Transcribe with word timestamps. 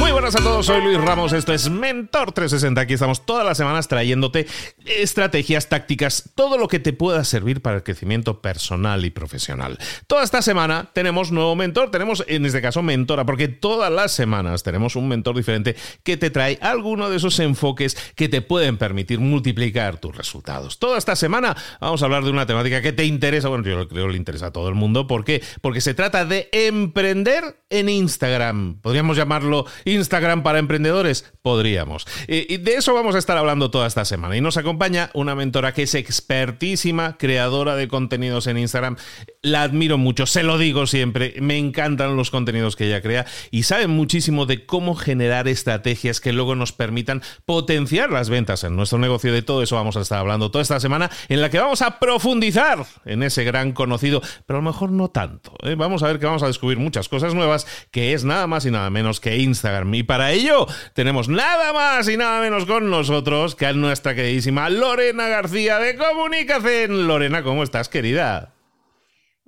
Muy 0.00 0.12
buenas 0.12 0.34
a 0.34 0.38
todos, 0.38 0.64
soy 0.64 0.82
Luis 0.82 0.98
Ramos, 0.98 1.34
esto 1.34 1.52
es 1.52 1.68
Mentor 1.68 2.32
360, 2.32 2.80
aquí 2.80 2.94
estamos 2.94 3.26
todas 3.26 3.44
las 3.44 3.58
semanas 3.58 3.86
trayéndote 3.86 4.46
estrategias, 4.86 5.68
tácticas, 5.68 6.30
todo 6.34 6.56
lo 6.56 6.68
que 6.68 6.78
te 6.78 6.94
pueda 6.94 7.22
servir 7.22 7.60
para 7.60 7.76
el 7.76 7.82
crecimiento 7.82 8.40
personal 8.40 9.04
y 9.04 9.10
profesional. 9.10 9.78
Toda 10.06 10.24
esta 10.24 10.40
semana 10.40 10.88
tenemos 10.94 11.32
nuevo 11.32 11.54
mentor, 11.54 11.90
tenemos 11.90 12.24
en 12.28 12.46
este 12.46 12.62
caso 12.62 12.82
mentora, 12.82 13.26
porque 13.26 13.48
todas 13.48 13.92
las 13.92 14.12
semanas 14.12 14.62
tenemos 14.62 14.96
un 14.96 15.06
mentor 15.06 15.36
diferente 15.36 15.76
que 16.02 16.16
te 16.16 16.30
trae 16.30 16.58
alguno 16.62 17.10
de 17.10 17.18
esos 17.18 17.38
enfoques 17.38 17.94
que 18.16 18.30
te 18.30 18.40
pueden 18.40 18.78
permitir 18.78 19.20
multiplicar 19.20 19.98
tus 19.98 20.16
resultados. 20.16 20.78
Toda 20.78 20.96
esta 20.96 21.14
semana 21.14 21.54
vamos 21.78 22.00
a 22.00 22.06
hablar 22.06 22.24
de 22.24 22.30
una 22.30 22.46
temática 22.46 22.80
que 22.80 22.94
te 22.94 23.04
interesa, 23.04 23.48
bueno, 23.48 23.64
yo 23.64 23.86
creo 23.86 24.06
que 24.06 24.12
le 24.12 24.16
interesa 24.16 24.46
a 24.46 24.50
todo 24.50 24.70
el 24.70 24.74
mundo, 24.74 25.06
¿por 25.06 25.26
qué? 25.26 25.42
Porque 25.60 25.82
se 25.82 25.92
trata 25.92 26.24
de 26.24 26.48
emprender 26.52 27.60
en 27.68 27.90
Instagram. 27.90 28.80
Podríamos 28.80 29.18
llamarlo 29.18 29.66
Instagram 29.84 29.99
para 30.08 30.58
emprendedores? 30.58 31.32
Podríamos. 31.42 32.06
Y 32.28 32.58
de 32.58 32.74
eso 32.74 32.94
vamos 32.94 33.14
a 33.14 33.18
estar 33.18 33.36
hablando 33.36 33.70
toda 33.70 33.86
esta 33.86 34.04
semana. 34.04 34.36
Y 34.36 34.40
nos 34.40 34.56
acompaña 34.56 35.10
una 35.14 35.34
mentora 35.34 35.74
que 35.74 35.82
es 35.82 35.94
expertísima, 35.94 37.16
creadora 37.18 37.76
de 37.76 37.88
contenidos 37.88 38.46
en 38.46 38.58
Instagram. 38.58 38.96
La 39.42 39.62
admiro 39.62 39.98
mucho, 39.98 40.26
se 40.26 40.42
lo 40.42 40.58
digo 40.58 40.86
siempre. 40.86 41.34
Me 41.40 41.58
encantan 41.58 42.16
los 42.16 42.30
contenidos 42.30 42.76
que 42.76 42.86
ella 42.86 43.02
crea 43.02 43.26
y 43.50 43.64
sabe 43.64 43.86
muchísimo 43.86 44.46
de 44.46 44.66
cómo 44.66 44.94
generar 44.94 45.48
estrategias 45.48 46.20
que 46.20 46.32
luego 46.32 46.54
nos 46.54 46.72
permitan 46.72 47.22
potenciar 47.44 48.10
las 48.10 48.30
ventas 48.30 48.64
en 48.64 48.76
nuestro 48.76 48.98
negocio. 48.98 49.32
De 49.32 49.42
todo 49.42 49.62
eso 49.62 49.76
vamos 49.76 49.96
a 49.96 50.00
estar 50.00 50.18
hablando 50.18 50.50
toda 50.50 50.62
esta 50.62 50.80
semana, 50.80 51.10
en 51.28 51.40
la 51.40 51.50
que 51.50 51.58
vamos 51.58 51.82
a 51.82 51.98
profundizar 51.98 52.84
en 53.04 53.22
ese 53.22 53.44
gran 53.44 53.72
conocido, 53.72 54.20
pero 54.46 54.58
a 54.58 54.62
lo 54.62 54.70
mejor 54.70 54.90
no 54.90 55.08
tanto. 55.08 55.54
¿eh? 55.62 55.74
Vamos 55.74 56.02
a 56.02 56.06
ver 56.06 56.18
que 56.18 56.26
vamos 56.26 56.42
a 56.42 56.46
descubrir 56.46 56.78
muchas 56.78 57.08
cosas 57.08 57.34
nuevas, 57.34 57.66
que 57.90 58.12
es 58.12 58.24
nada 58.24 58.46
más 58.46 58.66
y 58.66 58.70
nada 58.70 58.90
menos 58.90 59.20
que 59.20 59.38
Instagram. 59.38 59.79
Y 59.92 60.02
para 60.02 60.32
ello 60.32 60.66
tenemos 60.94 61.28
nada 61.28 61.72
más 61.72 62.08
y 62.08 62.16
nada 62.16 62.40
menos 62.40 62.66
con 62.66 62.90
nosotros 62.90 63.54
que 63.54 63.66
a 63.66 63.72
nuestra 63.72 64.14
queridísima 64.14 64.68
Lorena 64.68 65.28
García 65.28 65.78
de 65.78 65.96
Comunicación. 65.96 67.06
Lorena, 67.06 67.42
¿cómo 67.42 67.62
estás, 67.62 67.88
querida? 67.88 68.52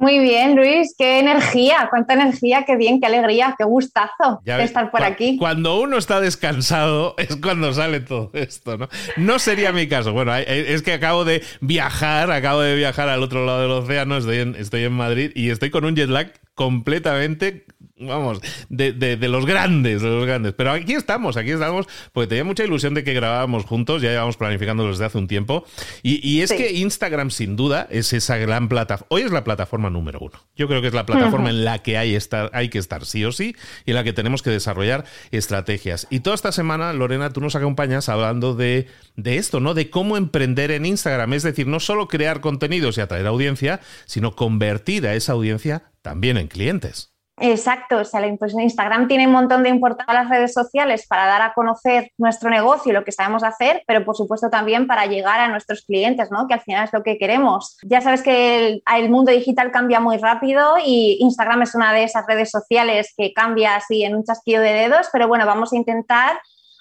Muy 0.02 0.18
bien, 0.18 0.56
Luis, 0.56 0.96
qué 0.98 1.20
energía, 1.20 1.86
cuánta 1.88 2.14
energía, 2.14 2.64
qué 2.66 2.76
bien, 2.76 2.98
qué 2.98 3.06
alegría, 3.06 3.54
qué 3.56 3.62
gustazo 3.62 4.40
de 4.42 4.64
estar 4.64 4.90
por 4.90 5.04
aquí. 5.04 5.36
Cuando 5.38 5.80
uno 5.80 5.96
está 5.96 6.20
descansado 6.20 7.14
es 7.18 7.36
cuando 7.36 7.72
sale 7.72 8.00
todo 8.00 8.30
esto, 8.32 8.76
¿no? 8.76 8.88
No 9.16 9.38
sería 9.38 9.70
mi 9.70 9.86
caso. 9.86 10.12
Bueno, 10.12 10.34
es 10.34 10.82
que 10.82 10.94
acabo 10.94 11.24
de 11.24 11.44
viajar, 11.60 12.32
acabo 12.32 12.62
de 12.62 12.74
viajar 12.74 13.08
al 13.08 13.22
otro 13.22 13.46
lado 13.46 13.62
del 13.62 13.70
océano, 13.70 14.16
estoy 14.16 14.38
en, 14.38 14.56
estoy 14.56 14.82
en 14.82 14.92
Madrid 14.92 15.30
y 15.36 15.50
estoy 15.50 15.70
con 15.70 15.84
un 15.84 15.94
jet 15.94 16.08
lag 16.08 16.32
completamente 16.54 17.64
vamos, 18.06 18.40
de, 18.68 18.92
de, 18.92 19.28
los 19.28 19.46
grandes, 19.46 20.02
de 20.02 20.08
los 20.08 20.26
grandes. 20.26 20.54
Pero 20.54 20.72
aquí 20.72 20.94
estamos, 20.94 21.36
aquí 21.36 21.50
estamos, 21.50 21.86
porque 22.12 22.28
tenía 22.28 22.44
mucha 22.44 22.64
ilusión 22.64 22.94
de 22.94 23.04
que 23.04 23.14
grabábamos 23.14 23.64
juntos, 23.64 24.02
ya 24.02 24.10
llevamos 24.10 24.36
planificando 24.36 24.86
desde 24.88 25.04
hace 25.04 25.18
un 25.18 25.28
tiempo. 25.28 25.64
Y, 26.02 26.26
y 26.26 26.42
es 26.42 26.52
que 26.52 26.72
Instagram, 26.72 27.30
sin 27.30 27.56
duda, 27.56 27.86
es 27.90 28.12
esa 28.12 28.36
gran 28.36 28.68
plataforma. 28.68 29.06
Hoy 29.10 29.22
es 29.22 29.30
la 29.30 29.44
plataforma 29.44 29.90
número 29.90 30.18
uno. 30.20 30.38
Yo 30.56 30.68
creo 30.68 30.80
que 30.80 30.88
es 30.88 30.94
la 30.94 31.06
plataforma 31.06 31.50
en 31.50 31.64
la 31.64 31.80
que 31.80 31.96
hay, 31.98 32.14
estar, 32.14 32.50
hay 32.52 32.68
que 32.68 32.78
estar 32.78 33.04
sí 33.04 33.24
o 33.24 33.32
sí 33.32 33.54
y 33.84 33.90
en 33.90 33.94
la 33.96 34.04
que 34.04 34.12
tenemos 34.12 34.42
que 34.42 34.50
desarrollar 34.50 35.04
estrategias. 35.30 36.06
Y 36.10 36.20
toda 36.20 36.34
esta 36.34 36.52
semana, 36.52 36.92
Lorena, 36.92 37.32
tú 37.32 37.40
nos 37.40 37.56
acompañas 37.56 38.08
hablando 38.08 38.54
de, 38.54 38.88
de 39.16 39.36
esto, 39.36 39.60
¿no? 39.60 39.74
De 39.74 39.90
cómo 39.90 40.16
emprender 40.16 40.70
en 40.70 40.86
Instagram. 40.86 41.32
Es 41.34 41.42
decir, 41.42 41.66
no 41.66 41.80
solo 41.80 42.08
crear 42.08 42.40
contenidos 42.40 42.98
y 42.98 43.00
atraer 43.00 43.26
audiencia, 43.26 43.80
sino 44.06 44.34
convertir 44.36 45.06
a 45.06 45.14
esa 45.14 45.32
audiencia 45.32 45.92
también 46.02 46.36
en 46.36 46.48
clientes. 46.48 47.11
Exacto, 47.38 47.98
o 47.98 48.04
sea, 48.04 48.24
Instagram 48.26 49.08
tiene 49.08 49.26
un 49.26 49.32
montón 49.32 49.62
de 49.62 49.70
importancia 49.70 50.12
las 50.12 50.28
redes 50.28 50.52
sociales 50.52 51.06
para 51.08 51.26
dar 51.26 51.40
a 51.40 51.54
conocer 51.54 52.12
nuestro 52.18 52.50
negocio 52.50 52.90
y 52.90 52.94
lo 52.94 53.04
que 53.04 53.12
sabemos 53.12 53.42
hacer, 53.42 53.82
pero 53.86 54.04
por 54.04 54.16
supuesto 54.16 54.50
también 54.50 54.86
para 54.86 55.06
llegar 55.06 55.40
a 55.40 55.48
nuestros 55.48 55.82
clientes, 55.82 56.30
¿no? 56.30 56.46
Que 56.46 56.54
al 56.54 56.60
final 56.60 56.84
es 56.84 56.92
lo 56.92 57.02
que 57.02 57.16
queremos. 57.16 57.78
Ya 57.82 58.02
sabes 58.02 58.22
que 58.22 58.82
el, 58.86 59.10
mundo 59.10 59.32
digital 59.32 59.72
cambia 59.72 59.98
muy 59.98 60.18
rápido 60.18 60.74
y 60.84 61.18
Instagram 61.20 61.62
es 61.62 61.74
una 61.74 61.92
de 61.92 62.04
esas 62.04 62.26
redes 62.26 62.50
sociales 62.50 63.14
que 63.16 63.32
cambia 63.32 63.76
así 63.76 64.04
en 64.04 64.14
un 64.14 64.24
chasquido 64.24 64.62
de 64.62 64.72
dedos, 64.74 65.08
pero 65.12 65.26
bueno, 65.26 65.46
vamos 65.46 65.72
a 65.72 65.76
intentar 65.76 66.38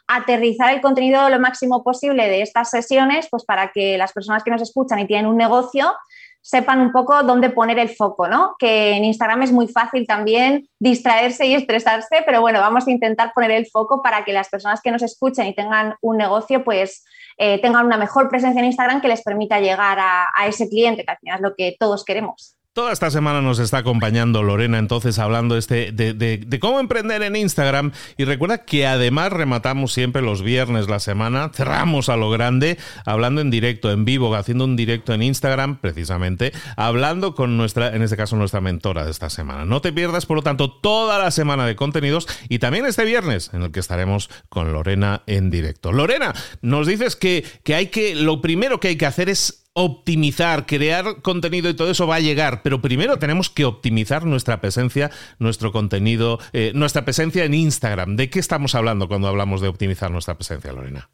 aterrizar 0.08 0.74
el 0.74 0.82
contenido 0.82 1.30
lo 1.30 1.40
máximo 1.40 1.84
posible 1.84 2.28
de 2.28 2.42
estas 2.42 2.70
sesiones, 2.70 3.28
pues 3.32 3.46
para 3.46 3.72
que 3.72 3.98
las 3.98 4.12
personas 4.12 4.44
que 4.44 4.52
nos 4.52 4.62
escuchan 4.62 5.00
y 5.00 5.08
tienen 5.08 5.26
un 5.26 5.38
negocio 5.38 5.94
sepan 6.42 6.82
un 6.82 6.92
poco 6.92 7.24
dónde 7.24 7.50
poner 7.50 7.78
el 7.80 7.90
foco, 7.90 8.28
¿no? 8.28 8.56
Que 8.58 8.92
en 8.92 9.06
Instagram 9.06 9.44
es 9.44 9.52
muy 9.52 9.68
fácil 9.68 10.08
también 10.08 10.68
distraerse 10.80 11.46
y 11.46 11.54
estresarse, 11.54 12.24
pero 12.26 12.42
bueno, 12.42 12.60
vamos 12.60 12.88
a 12.88 12.92
intentar 12.92 13.32
poner 13.34 13.52
el 13.52 13.68
foco 13.68 14.02
para 14.02 14.26
que 14.26 14.34
las 14.34 14.50
personas 14.50 14.82
que 14.82 14.92
nos 14.92 15.04
escuchen 15.04 15.48
y 15.48 15.56
tengan 15.56 15.96
un 16.02 16.18
negocio, 16.18 16.64
pues 16.64 17.04
eh, 17.38 17.60
tengan 17.62 17.86
una 17.86 17.98
mejor 17.98 18.30
presencia 18.30 18.60
en 18.60 18.66
Instagram 18.66 19.02
que 19.02 19.08
les 19.08 19.22
permita 19.22 19.60
llegar 19.60 19.98
a, 20.00 20.48
ese 20.48 20.68
cliente, 20.68 21.06
que 21.06 21.12
al 21.12 21.18
final 21.18 21.36
es 21.38 21.42
lo 21.42 21.56
que 21.56 21.76
todos 21.80 22.04
queremos. 22.04 22.56
Toda 22.74 22.94
esta 22.94 23.12
semana 23.12 23.42
nos 23.42 23.60
está 23.60 23.80
acompañando 23.80 24.44
Lorena, 24.44 24.80
entonces 24.80 25.20
hablando 25.20 25.58
este 25.58 25.92
de, 25.92 26.58
cómo 26.62 26.80
emprender 26.80 27.22
en 27.22 27.36
Instagram. 27.36 27.92
Y 28.16 28.24
recuerda 28.24 28.60
que 28.60 28.88
además 28.88 29.34
rematamos 29.34 29.92
siempre 29.92 30.22
los 30.22 30.42
viernes 30.42 30.88
la 30.88 31.02
semana, 31.02 31.52
cerramos 31.54 32.08
a 32.08 32.16
lo 32.16 32.30
grande, 32.30 32.78
hablando 33.06 33.42
en 33.42 33.52
directo, 33.52 33.92
en 33.92 34.06
vivo, 34.06 34.34
haciendo 34.36 34.64
un 34.64 34.78
directo 34.78 35.14
en 35.14 35.22
Instagram, 35.22 35.82
precisamente, 35.82 36.54
hablando 36.78 37.36
con 37.36 37.58
nuestra, 37.58 37.94
en 37.94 38.04
este 38.04 38.16
caso, 38.16 38.38
nuestra 38.38 38.62
mentora 38.62 39.04
de 39.04 39.12
esta 39.12 39.30
semana. 39.30 39.66
No 39.66 39.82
te 39.82 39.92
pierdas, 39.92 40.26
por 40.26 40.38
lo 40.38 40.42
tanto, 40.42 40.72
toda 40.72 41.20
la 41.20 41.32
semana 41.32 41.66
de 41.66 41.76
contenidos 41.76 42.26
y 42.48 42.60
también 42.60 42.86
este 42.86 43.04
viernes, 43.04 43.50
en 43.52 43.64
el 43.64 43.74
que 43.74 43.82
estaremos 43.82 44.30
con 44.48 44.72
Lorena 44.72 45.24
en 45.28 45.50
directo. 45.50 45.92
Lorena, 45.92 46.34
nos 46.62 46.88
dices 46.88 47.18
que, 47.18 47.44
que 47.66 47.76
hay 47.76 47.88
que, 47.88 48.16
lo 48.16 48.40
primero 48.40 48.80
que 48.80 48.88
hay 48.88 48.96
que 48.96 49.08
hacer 49.08 49.28
es 49.28 49.61
optimizar, 49.74 50.66
crear 50.66 51.22
contenido 51.22 51.70
y 51.70 51.76
todo 51.76 51.92
eso 51.92 52.08
va 52.08 52.16
a 52.16 52.20
llegar, 52.20 52.62
pero 52.62 52.82
primero 52.82 53.20
tenemos 53.20 53.50
que 53.50 53.66
optimizar 53.66 54.26
nuestra 54.26 54.60
presencia, 54.60 55.12
nuestro 55.40 55.72
contenido, 55.72 56.40
eh, 56.52 56.72
nuestra 56.76 57.06
presencia 57.06 57.46
en 57.46 57.54
Instagram. 57.54 58.16
¿De 58.18 58.30
qué 58.30 58.40
estamos 58.40 58.76
hablando 58.76 59.08
cuando 59.08 59.28
hablamos 59.28 59.62
de 59.62 59.70
optimizar 59.70 60.12
nuestra 60.12 60.36
presencia, 60.36 60.74
Lorena? 60.74 61.10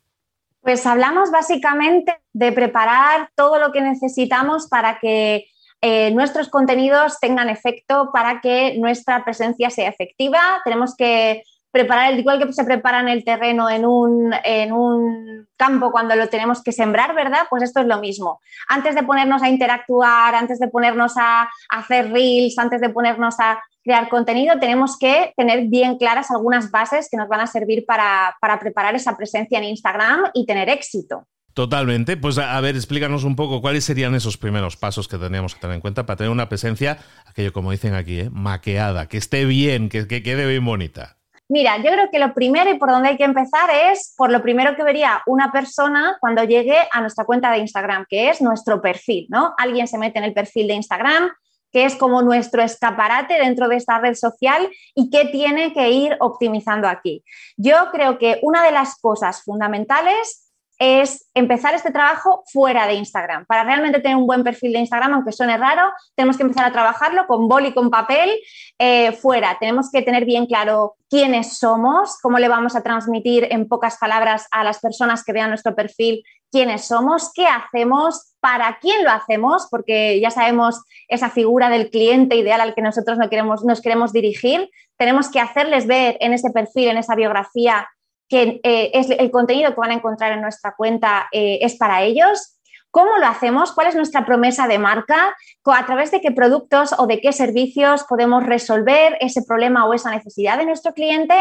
Pues 0.61 0.85
hablamos 0.85 1.31
básicamente 1.31 2.17
de 2.33 2.51
preparar 2.51 3.29
todo 3.35 3.59
lo 3.59 3.71
que 3.71 3.81
necesitamos 3.81 4.67
para 4.67 4.99
que 4.99 5.45
eh, 5.81 6.11
nuestros 6.11 6.49
contenidos 6.49 7.19
tengan 7.19 7.49
efecto, 7.49 8.09
para 8.11 8.41
que 8.41 8.75
nuestra 8.77 9.23
presencia 9.23 9.69
sea 9.69 9.87
efectiva. 9.87 10.39
Tenemos 10.63 10.95
que 10.95 11.43
preparar, 11.71 12.13
el 12.13 12.19
igual 12.19 12.45
que 12.45 12.53
se 12.53 12.63
prepara 12.63 12.99
en 12.99 13.09
el 13.09 13.23
terreno 13.23 13.69
en 13.69 13.85
un, 13.85 14.33
en 14.43 14.71
un 14.71 15.47
campo 15.57 15.91
cuando 15.91 16.15
lo 16.15 16.27
tenemos 16.27 16.63
que 16.63 16.71
sembrar, 16.71 17.13
¿verdad? 17.15 17.47
Pues 17.49 17.63
esto 17.63 17.81
es 17.81 17.87
lo 17.87 17.99
mismo. 17.99 18.39
Antes 18.67 18.95
de 18.95 19.03
ponernos 19.03 19.41
a 19.43 19.49
interactuar, 19.49 20.35
antes 20.35 20.59
de 20.59 20.67
ponernos 20.67 21.13
a, 21.17 21.49
hacer 21.69 22.11
reels, 22.11 22.57
antes 22.57 22.81
de 22.81 22.89
ponernos 22.89 23.39
a 23.39 23.61
crear 23.83 24.09
contenido, 24.09 24.59
tenemos 24.59 24.97
que 24.97 25.33
tener 25.35 25.67
bien 25.67 25.97
claras 25.97 26.31
algunas 26.31 26.71
bases 26.71 27.07
que 27.09 27.17
nos 27.17 27.27
van 27.27 27.41
a 27.41 27.47
servir 27.47 27.85
para, 27.85 28.35
para 28.41 28.59
preparar 28.59 28.95
esa 28.95 29.15
presencia 29.15 29.57
en 29.57 29.65
Instagram 29.65 30.31
y 30.33 30.45
tener 30.45 30.69
éxito. 30.69 31.25
Totalmente. 31.57 32.17
Pues 32.17 32.37
a, 32.37 32.61
ver, 32.61 32.75
explícanos 32.75 33.23
un 33.23 33.35
poco 33.35 33.61
cuáles 33.61 33.83
serían 33.83 34.13
esos 34.13 34.37
primeros 34.37 34.77
pasos 34.77 35.07
que 35.07 35.17
teníamos 35.17 35.55
que 35.55 35.61
tener 35.61 35.73
en 35.73 35.81
cuenta 35.81 36.05
para 36.05 36.17
tener 36.17 36.31
una 36.31 36.49
presencia, 36.49 36.99
aquello 37.25 37.51
como 37.51 37.71
dicen 37.71 37.95
aquí, 37.95 38.19
¿eh? 38.19 38.29
maqueada, 38.31 39.07
que 39.07 39.17
esté 39.17 39.43
bien, 39.45 39.89
que, 39.89 40.07
que 40.07 40.21
quede 40.21 40.45
bien 40.45 40.63
bonita. 40.63 41.16
Mira, 41.49 41.77
yo 41.77 41.91
creo 41.91 42.09
que 42.11 42.19
lo 42.19 42.33
primero 42.33 42.69
y 42.69 42.77
por 42.77 42.89
donde 42.89 43.09
hay 43.09 43.17
que 43.17 43.23
empezar 43.23 43.69
es 43.69 44.13
por 44.17 44.31
lo 44.31 44.41
primero 44.41 44.75
que 44.75 44.83
vería 44.83 45.21
una 45.27 45.51
persona 45.51 46.17
cuando 46.19 46.43
llegue 46.43 46.77
a 46.91 46.99
nuestra 46.99 47.23
cuenta 47.23 47.51
de 47.51 47.59
Instagram, 47.59 48.05
que 48.09 48.29
es 48.29 48.41
nuestro 48.41 48.81
perfil, 48.81 49.27
¿no? 49.29 49.53
Alguien 49.57 49.87
se 49.87 49.97
mete 49.97 50.19
en 50.19 50.25
el 50.25 50.33
perfil 50.33 50.67
de 50.67 50.73
Instagram, 50.73 51.29
que 51.71 51.85
es 51.85 51.95
como 51.95 52.21
nuestro 52.21 52.61
escaparate 52.61 53.35
dentro 53.35 53.69
de 53.69 53.77
esta 53.77 53.99
red 53.99 54.15
social 54.15 54.69
y 54.93 55.09
que 55.09 55.25
tiene 55.25 55.73
que 55.73 55.89
ir 55.89 56.17
optimizando 56.19 56.87
aquí. 56.87 57.23
Yo 57.55 57.91
creo 57.91 58.17
que 58.17 58.39
una 58.41 58.63
de 58.63 58.71
las 58.71 58.99
cosas 58.99 59.43
fundamentales 59.43 60.46
es 60.79 61.29
empezar 61.33 61.73
este 61.73 61.91
trabajo 61.91 62.43
fuera 62.51 62.87
de 62.87 62.93
Instagram. 62.93 63.45
Para 63.45 63.63
realmente 63.63 63.99
tener 63.99 64.17
un 64.17 64.27
buen 64.27 64.43
perfil 64.43 64.73
de 64.73 64.79
Instagram, 64.79 65.13
aunque 65.13 65.31
suene 65.31 65.57
raro, 65.57 65.91
tenemos 66.15 66.37
que 66.37 66.43
empezar 66.43 66.65
a 66.65 66.71
trabajarlo 66.71 67.25
con 67.27 67.47
boli, 67.47 67.73
con 67.73 67.89
papel, 67.89 68.29
eh, 68.77 69.11
fuera. 69.13 69.57
Tenemos 69.59 69.89
que 69.91 70.01
tener 70.01 70.25
bien 70.25 70.45
claro 70.45 70.95
quiénes 71.09 71.57
somos, 71.57 72.17
cómo 72.21 72.37
le 72.37 72.47
vamos 72.47 72.75
a 72.75 72.83
transmitir 72.83 73.47
en 73.49 73.67
pocas 73.67 73.97
palabras 73.97 74.47
a 74.51 74.63
las 74.63 74.79
personas 74.79 75.23
que 75.23 75.33
vean 75.33 75.49
nuestro 75.49 75.75
perfil 75.75 76.23
quiénes 76.51 76.85
somos, 76.85 77.31
qué 77.33 77.45
hacemos, 77.45 78.33
para 78.39 78.77
quién 78.79 79.03
lo 79.03 79.11
hacemos, 79.11 79.67
porque 79.69 80.19
ya 80.19 80.31
sabemos 80.31 80.81
esa 81.07 81.29
figura 81.29 81.69
del 81.69 81.89
cliente 81.89 82.35
ideal 82.35 82.61
al 82.61 82.73
que 82.73 82.81
nosotros 82.81 83.17
no 83.17 83.29
queremos, 83.29 83.63
nos 83.63 83.81
queremos 83.81 84.13
dirigir. 84.13 84.69
Tenemos 84.97 85.29
que 85.29 85.39
hacerles 85.39 85.87
ver 85.87 86.17
en 86.21 86.33
ese 86.33 86.49
perfil, 86.51 86.89
en 86.89 86.97
esa 86.97 87.15
biografía, 87.15 87.87
que 88.27 88.59
eh, 88.63 88.91
es 88.93 89.09
el 89.09 89.31
contenido 89.31 89.73
que 89.73 89.79
van 89.79 89.91
a 89.91 89.95
encontrar 89.95 90.31
en 90.31 90.41
nuestra 90.41 90.73
cuenta 90.75 91.27
eh, 91.31 91.59
es 91.61 91.75
para 91.77 92.03
ellos. 92.03 92.53
¿Cómo 92.91 93.17
lo 93.17 93.27
hacemos? 93.27 93.73
¿Cuál 93.73 93.87
es 93.87 93.95
nuestra 93.95 94.25
promesa 94.25 94.67
de 94.67 94.79
marca? 94.79 95.35
¿A 95.65 95.85
través 95.85 96.09
de 96.09 96.21
qué 96.21 96.31
productos 96.31 96.95
o 96.97 97.05
de 97.05 97.19
qué 97.19 97.31
servicios 97.31 98.03
podemos 98.05 98.45
resolver 98.45 99.17
ese 99.19 99.43
problema 99.43 99.85
o 99.85 99.93
esa 99.93 100.09
necesidad 100.09 100.57
de 100.57 100.65
nuestro 100.65 100.93
cliente? 100.93 101.35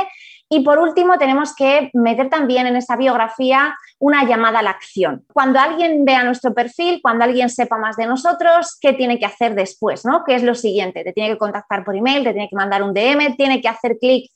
Y 0.48 0.60
por 0.60 0.78
último, 0.78 1.18
tenemos 1.18 1.54
que 1.54 1.90
meter 1.94 2.28
también 2.28 2.66
en 2.66 2.76
esa 2.76 2.96
biografía 2.96 3.74
una 3.98 4.24
llamada 4.24 4.58
a 4.58 4.62
la 4.62 4.70
acción. 4.70 5.24
Cuando 5.32 5.58
alguien 5.58 6.04
vea 6.04 6.24
nuestro 6.24 6.52
perfil, 6.52 7.00
cuando 7.02 7.24
alguien 7.24 7.48
sepa 7.48 7.78
más 7.78 7.96
de 7.96 8.06
nosotros, 8.06 8.76
¿qué 8.80 8.92
tiene 8.92 9.18
que 9.18 9.26
hacer 9.26 9.54
después? 9.54 10.04
¿no? 10.04 10.24
¿Qué 10.24 10.34
es 10.34 10.42
lo 10.42 10.54
siguiente? 10.54 11.04
Te 11.04 11.12
tiene 11.12 11.30
que 11.30 11.38
contactar 11.38 11.84
por 11.84 11.96
email, 11.96 12.22
te 12.22 12.32
tiene 12.32 12.48
que 12.48 12.56
mandar 12.56 12.82
un 12.82 12.92
DM, 12.92 13.36
tiene 13.36 13.60
que 13.60 13.68
hacer 13.68 13.96
clic 13.98 14.30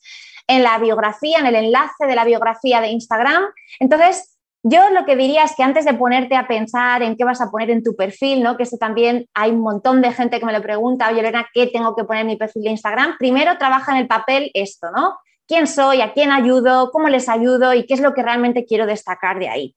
en 0.47 0.63
la 0.63 0.77
biografía, 0.77 1.39
en 1.39 1.45
el 1.45 1.55
enlace 1.55 2.05
de 2.07 2.15
la 2.15 2.25
biografía 2.25 2.81
de 2.81 2.89
Instagram. 2.89 3.43
Entonces, 3.79 4.37
yo 4.63 4.89
lo 4.91 5.05
que 5.05 5.15
diría 5.15 5.43
es 5.43 5.55
que 5.55 5.63
antes 5.63 5.85
de 5.85 5.95
ponerte 5.95 6.35
a 6.35 6.47
pensar 6.47 7.01
en 7.01 7.15
qué 7.15 7.23
vas 7.23 7.41
a 7.41 7.49
poner 7.49 7.71
en 7.71 7.83
tu 7.83 7.95
perfil, 7.95 8.43
¿no? 8.43 8.57
que 8.57 8.63
eso 8.63 8.77
también 8.77 9.25
hay 9.33 9.51
un 9.51 9.61
montón 9.61 10.01
de 10.01 10.11
gente 10.11 10.39
que 10.39 10.45
me 10.45 10.53
lo 10.53 10.61
pregunta, 10.61 11.09
oye, 11.09 11.21
Lorena, 11.21 11.47
¿qué 11.53 11.67
tengo 11.67 11.95
que 11.95 12.03
poner 12.03 12.21
en 12.21 12.27
mi 12.27 12.35
perfil 12.37 12.63
de 12.63 12.69
Instagram? 12.69 13.15
Primero 13.17 13.57
trabaja 13.57 13.93
en 13.93 13.99
el 13.99 14.07
papel 14.07 14.51
esto, 14.53 14.91
¿no? 14.95 15.15
¿Quién 15.47 15.67
soy? 15.67 16.01
¿A 16.01 16.13
quién 16.13 16.31
ayudo? 16.31 16.91
¿Cómo 16.91 17.09
les 17.09 17.27
ayudo? 17.27 17.73
¿Y 17.73 17.85
qué 17.85 17.95
es 17.95 18.01
lo 18.01 18.13
que 18.13 18.21
realmente 18.21 18.65
quiero 18.65 18.85
destacar 18.85 19.39
de 19.39 19.49
ahí? 19.49 19.75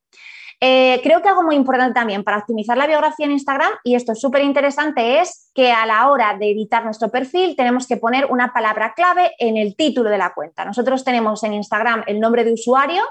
Eh, 0.67 1.01
creo 1.03 1.21
que 1.21 1.29
algo 1.29 1.43
muy 1.43 1.57
importante 1.57 1.93
también 1.93 2.25
para 2.25 2.39
optimizar 2.39 2.79
la 2.79 2.87
biografía 2.87 3.27
en 3.27 3.33
Instagram, 3.33 3.71
y 3.85 3.97
esto 3.97 4.13
es 4.13 4.21
súper 4.23 4.43
interesante, 4.43 5.21
es 5.21 5.51
que 5.55 5.71
a 5.71 5.85
la 5.85 6.09
hora 6.09 6.39
de 6.39 6.53
editar 6.53 6.83
nuestro 6.83 7.11
perfil 7.11 7.55
tenemos 7.55 7.87
que 7.87 7.99
poner 7.99 8.25
una 8.31 8.51
palabra 8.55 8.95
clave 8.95 9.33
en 9.39 9.59
el 9.59 9.77
título 9.77 10.09
de 10.09 10.17
la 10.17 10.33
cuenta. 10.33 10.65
Nosotros 10.65 11.05
tenemos 11.05 11.45
en 11.45 11.53
Instagram 11.53 12.05
el 12.07 12.19
nombre 12.19 12.45
de 12.45 12.55
usuario, 12.55 13.03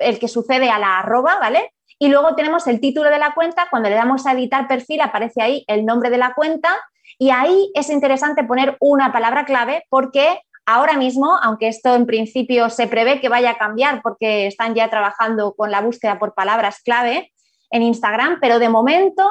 el 0.00 0.18
que 0.18 0.26
sucede 0.26 0.68
a 0.68 0.80
la 0.80 0.98
arroba, 0.98 1.38
¿vale? 1.38 1.74
Y 1.96 2.08
luego 2.08 2.34
tenemos 2.34 2.66
el 2.66 2.80
título 2.80 3.08
de 3.08 3.20
la 3.20 3.34
cuenta, 3.34 3.68
cuando 3.70 3.88
le 3.88 3.94
damos 3.94 4.26
a 4.26 4.32
editar 4.32 4.66
perfil 4.66 5.00
aparece 5.00 5.40
ahí 5.40 5.64
el 5.68 5.86
nombre 5.86 6.10
de 6.10 6.18
la 6.18 6.34
cuenta 6.34 6.76
y 7.18 7.30
ahí 7.30 7.70
es 7.74 7.88
interesante 7.88 8.42
poner 8.42 8.76
una 8.80 9.12
palabra 9.12 9.44
clave 9.44 9.84
porque 9.90 10.40
Ahora 10.66 10.98
mismo, 10.98 11.38
aunque 11.42 11.68
esto 11.68 11.94
en 11.94 12.06
principio 12.06 12.70
se 12.70 12.88
prevé 12.88 13.20
que 13.20 13.28
vaya 13.28 13.52
a 13.52 13.58
cambiar 13.58 14.02
porque 14.02 14.48
están 14.48 14.74
ya 14.74 14.90
trabajando 14.90 15.54
con 15.54 15.70
la 15.70 15.80
búsqueda 15.80 16.18
por 16.18 16.34
palabras 16.34 16.80
clave 16.84 17.32
en 17.70 17.82
Instagram, 17.82 18.38
pero 18.40 18.58
de 18.58 18.68
momento 18.68 19.22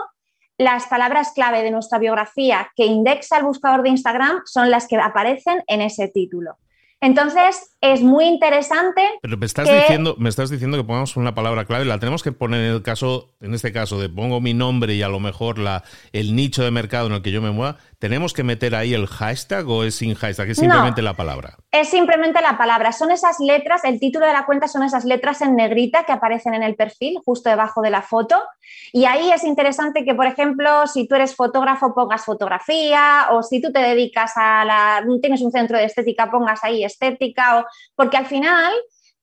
las 0.58 0.88
palabras 0.88 1.34
clave 1.36 1.62
de 1.62 1.72
nuestra 1.72 2.00
biografía 2.00 2.72
que 2.78 2.86
indexa 2.86 3.38
el 3.38 3.44
buscador 3.44 3.84
de 3.84 3.90
Instagram 3.90 4.44
son 4.46 4.72
las 4.72 4.88
que 4.88 4.96
aparecen 4.96 5.62
en 5.68 5.82
ese 5.82 6.08
título. 6.08 6.58
Entonces, 7.02 7.76
es 7.82 8.02
muy 8.02 8.26
interesante. 8.26 9.02
Pero 9.22 9.38
me 9.38 9.46
estás, 9.46 9.70
diciendo, 9.70 10.16
me 10.18 10.30
estás 10.30 10.50
diciendo 10.50 10.78
que 10.78 10.84
pongamos 10.84 11.18
una 11.18 11.36
palabra 11.36 11.66
clave, 11.66 11.86
la 11.86 12.00
tenemos 12.00 12.24
que 12.24 12.32
poner 12.32 12.62
en 12.62 12.72
el 12.74 12.82
caso, 12.82 13.36
en 13.42 13.54
este 13.54 13.72
caso, 13.72 14.00
de 14.00 14.10
pongo 14.10 14.42
mi 14.42 14.54
nombre 14.54 14.96
y 14.96 15.04
a 15.04 15.10
lo 15.10 15.20
mejor 15.20 15.60
la, 15.60 15.84
el 16.14 16.36
nicho 16.36 16.64
de 16.64 16.72
mercado 16.72 17.08
en 17.08 17.14
el 17.14 17.22
que 17.22 17.32
yo 17.32 17.42
me 17.42 17.52
mueva. 17.52 17.78
¿Tenemos 18.06 18.34
que 18.34 18.44
meter 18.44 18.76
ahí 18.76 18.94
el 18.94 19.08
hashtag 19.08 19.68
o 19.68 19.84
es 19.84 19.96
sin 19.96 20.14
hashtag? 20.14 20.52
Es 20.52 20.60
simplemente 20.60 21.02
la 21.02 21.16
palabra. 21.16 21.58
Es 21.72 21.90
simplemente 21.90 22.40
la 22.40 22.56
palabra. 22.56 22.92
Son 22.92 23.10
esas 23.10 23.40
letras, 23.40 23.84
el 23.84 24.00
título 24.00 24.28
de 24.28 24.32
la 24.32 24.46
cuenta 24.46 24.68
son 24.68 24.84
esas 24.84 25.06
letras 25.06 25.42
en 25.42 25.56
negrita 25.56 26.04
que 26.04 26.12
aparecen 26.12 26.54
en 26.54 26.62
el 26.62 26.76
perfil, 26.76 27.18
justo 27.26 27.50
debajo 27.50 27.82
de 27.82 27.90
la 27.90 28.04
foto. 28.04 28.40
Y 28.94 29.06
ahí 29.06 29.32
es 29.32 29.44
interesante 29.44 30.06
que, 30.06 30.14
por 30.14 30.28
ejemplo, 30.28 30.86
si 30.86 31.08
tú 31.08 31.16
eres 31.16 31.36
fotógrafo, 31.36 31.96
pongas 31.96 32.24
fotografía, 32.26 33.30
o 33.32 33.42
si 33.42 33.60
tú 33.60 33.72
te 33.72 33.80
dedicas 33.80 34.34
a 34.36 34.64
la. 34.66 35.04
tienes 35.20 35.42
un 35.42 35.52
centro 35.52 35.80
de 35.80 35.86
estética, 35.86 36.30
pongas 36.30 36.64
ahí 36.64 36.84
estética, 36.84 37.58
o, 37.58 37.66
porque 37.96 38.18
al 38.18 38.28
final 38.28 38.72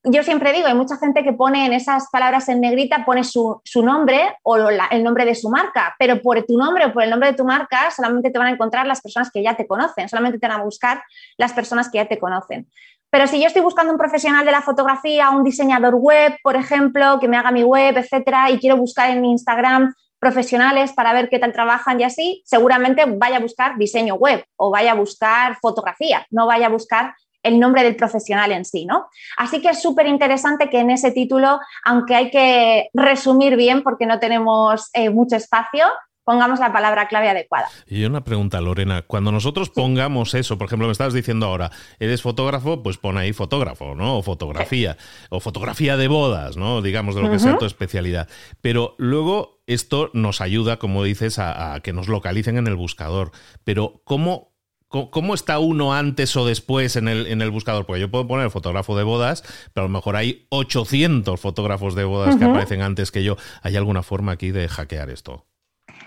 yo 0.03 0.21
siempre 0.23 0.51
digo, 0.51 0.67
hay 0.67 0.73
mucha 0.73 0.97
gente 0.97 1.23
que 1.23 1.31
pone 1.31 1.65
en 1.65 1.73
esas 1.73 2.09
palabras 2.11 2.49
en 2.49 2.59
negrita, 2.59 3.05
pone 3.05 3.23
su, 3.23 3.61
nombre 3.75 4.37
o 4.43 4.57
el 4.57 5.03
nombre 5.03 5.25
de 5.25 5.33
su 5.33 5.49
marca, 5.49 5.95
pero 5.97 6.21
por 6.21 6.43
tu 6.43 6.57
nombre 6.57 6.85
o 6.85 6.93
por 6.93 7.03
el 7.03 7.09
nombre 7.09 7.31
de 7.31 7.37
tu 7.37 7.45
marca 7.45 7.89
solamente 7.89 8.29
te 8.29 8.37
van 8.37 8.47
a 8.47 8.51
encontrar 8.51 8.85
las 8.85 9.01
personas 9.01 9.31
que 9.31 9.41
ya 9.41 9.55
te 9.55 9.65
conocen, 9.65 10.09
solamente 10.09 10.39
te 10.39 10.47
van 10.47 10.59
a 10.59 10.63
buscar 10.63 11.03
las 11.37 11.53
personas 11.53 11.89
que 11.89 11.99
ya 11.99 12.05
te 12.07 12.19
conocen. 12.19 12.67
Pero 13.09 13.27
si 13.27 13.39
yo 13.39 13.47
estoy 13.47 13.61
buscando 13.61 13.91
un 13.93 13.97
profesional 13.97 14.43
de 14.43 14.51
la 14.51 14.61
fotografía, 14.61 15.29
un 15.29 15.43
diseñador 15.43 15.95
web, 15.95 16.35
por 16.43 16.55
ejemplo, 16.55 17.19
que 17.19 17.27
me 17.27 17.37
haga 17.37 17.51
mi 17.51 17.63
web, 17.63 17.95
etcétera, 17.97 18.49
y 18.49 18.57
quiero 18.57 18.75
buscar 18.75 19.11
en 19.11 19.23
Instagram 19.23 19.93
profesionales 20.19 20.93
para 20.93 21.13
ver 21.13 21.29
qué 21.29 21.37
tal 21.37 21.51
trabajan 21.51 21.99
y 21.99 22.03
así, 22.03 22.41
seguramente 22.45 23.03
vaya 23.05 23.37
a 23.37 23.41
buscar 23.41 23.77
diseño 23.77 24.15
web 24.15 24.43
o 24.55 24.71
vaya 24.71 24.93
a 24.93 24.95
buscar 24.95 25.57
fotografía, 25.61 26.25
no 26.31 26.47
vaya 26.47 26.67
a 26.67 26.69
buscar 26.69 27.13
el 27.43 27.59
nombre 27.59 27.83
del 27.83 27.95
profesional 27.95 28.51
en 28.51 28.65
sí, 28.65 28.85
¿no? 28.85 29.07
Así 29.37 29.61
que 29.61 29.69
es 29.69 29.81
súper 29.81 30.07
interesante 30.07 30.69
que 30.69 30.79
en 30.79 30.89
ese 30.89 31.11
título, 31.11 31.59
aunque 31.85 32.15
hay 32.15 32.31
que 32.31 32.89
resumir 32.93 33.55
bien 33.55 33.83
porque 33.83 34.05
no 34.05 34.19
tenemos 34.19 34.89
eh, 34.93 35.09
mucho 35.09 35.35
espacio, 35.35 35.85
pongamos 36.23 36.59
la 36.59 36.71
palabra 36.71 37.07
clave 37.07 37.29
adecuada. 37.29 37.67
Y 37.87 38.05
una 38.05 38.23
pregunta, 38.23 38.61
Lorena. 38.61 39.01
Cuando 39.03 39.31
nosotros 39.31 39.69
pongamos 39.69 40.33
eso, 40.33 40.57
por 40.57 40.67
ejemplo, 40.67 40.87
me 40.87 40.91
estabas 40.91 41.13
diciendo 41.13 41.45
ahora, 41.45 41.71
eres 41.99 42.21
fotógrafo, 42.21 42.81
pues 42.81 42.97
pon 42.97 43.17
ahí 43.17 43.33
fotógrafo, 43.33 43.95
¿no? 43.95 44.17
O 44.17 44.23
fotografía. 44.23 44.97
O 45.29 45.39
fotografía 45.39 45.97
de 45.97 46.07
bodas, 46.07 46.57
¿no? 46.57 46.81
Digamos, 46.81 47.15
de 47.15 47.21
lo 47.21 47.29
que 47.29 47.39
sea 47.39 47.57
tu 47.57 47.65
especialidad. 47.65 48.29
Pero 48.61 48.95
luego 48.97 49.61
esto 49.67 50.09
nos 50.13 50.41
ayuda, 50.41 50.77
como 50.77 51.03
dices, 51.03 51.39
a, 51.39 51.79
que 51.83 51.93
nos 51.93 52.07
localicen 52.07 52.57
en 52.57 52.67
el 52.67 52.75
buscador. 52.75 53.31
Pero, 53.63 54.01
¿cómo, 54.05 54.52
¿Cómo 54.93 55.33
está 55.33 55.57
uno 55.57 55.91
antes 55.91 56.35
o 56.37 56.45
después 56.45 56.95
en 56.97 57.07
el, 57.07 57.25
en 57.25 57.41
el 57.41 57.49
buscador? 57.49 57.87
Porque 57.87 58.01
yo 58.01 58.11
puedo 58.11 58.27
poner 58.27 58.51
fotógrafo 58.51 58.95
de 58.95 59.03
bodas, 59.03 59.43
pero 59.73 59.85
a 59.85 59.87
lo 59.89 59.93
mejor 59.93 60.15
hay 60.15 60.45
800 60.49 61.39
fotógrafos 61.39 61.95
de 61.95 62.03
bodas 62.03 62.35
que 62.35 62.45
aparecen 62.45 62.83
antes 62.83 63.09
que 63.11 63.23
yo. 63.23 63.35
¿Hay 63.63 63.75
alguna 63.75 64.03
forma 64.03 64.33
aquí 64.33 64.51
de 64.51 64.67
hackear 64.67 65.09
esto? 65.09 65.47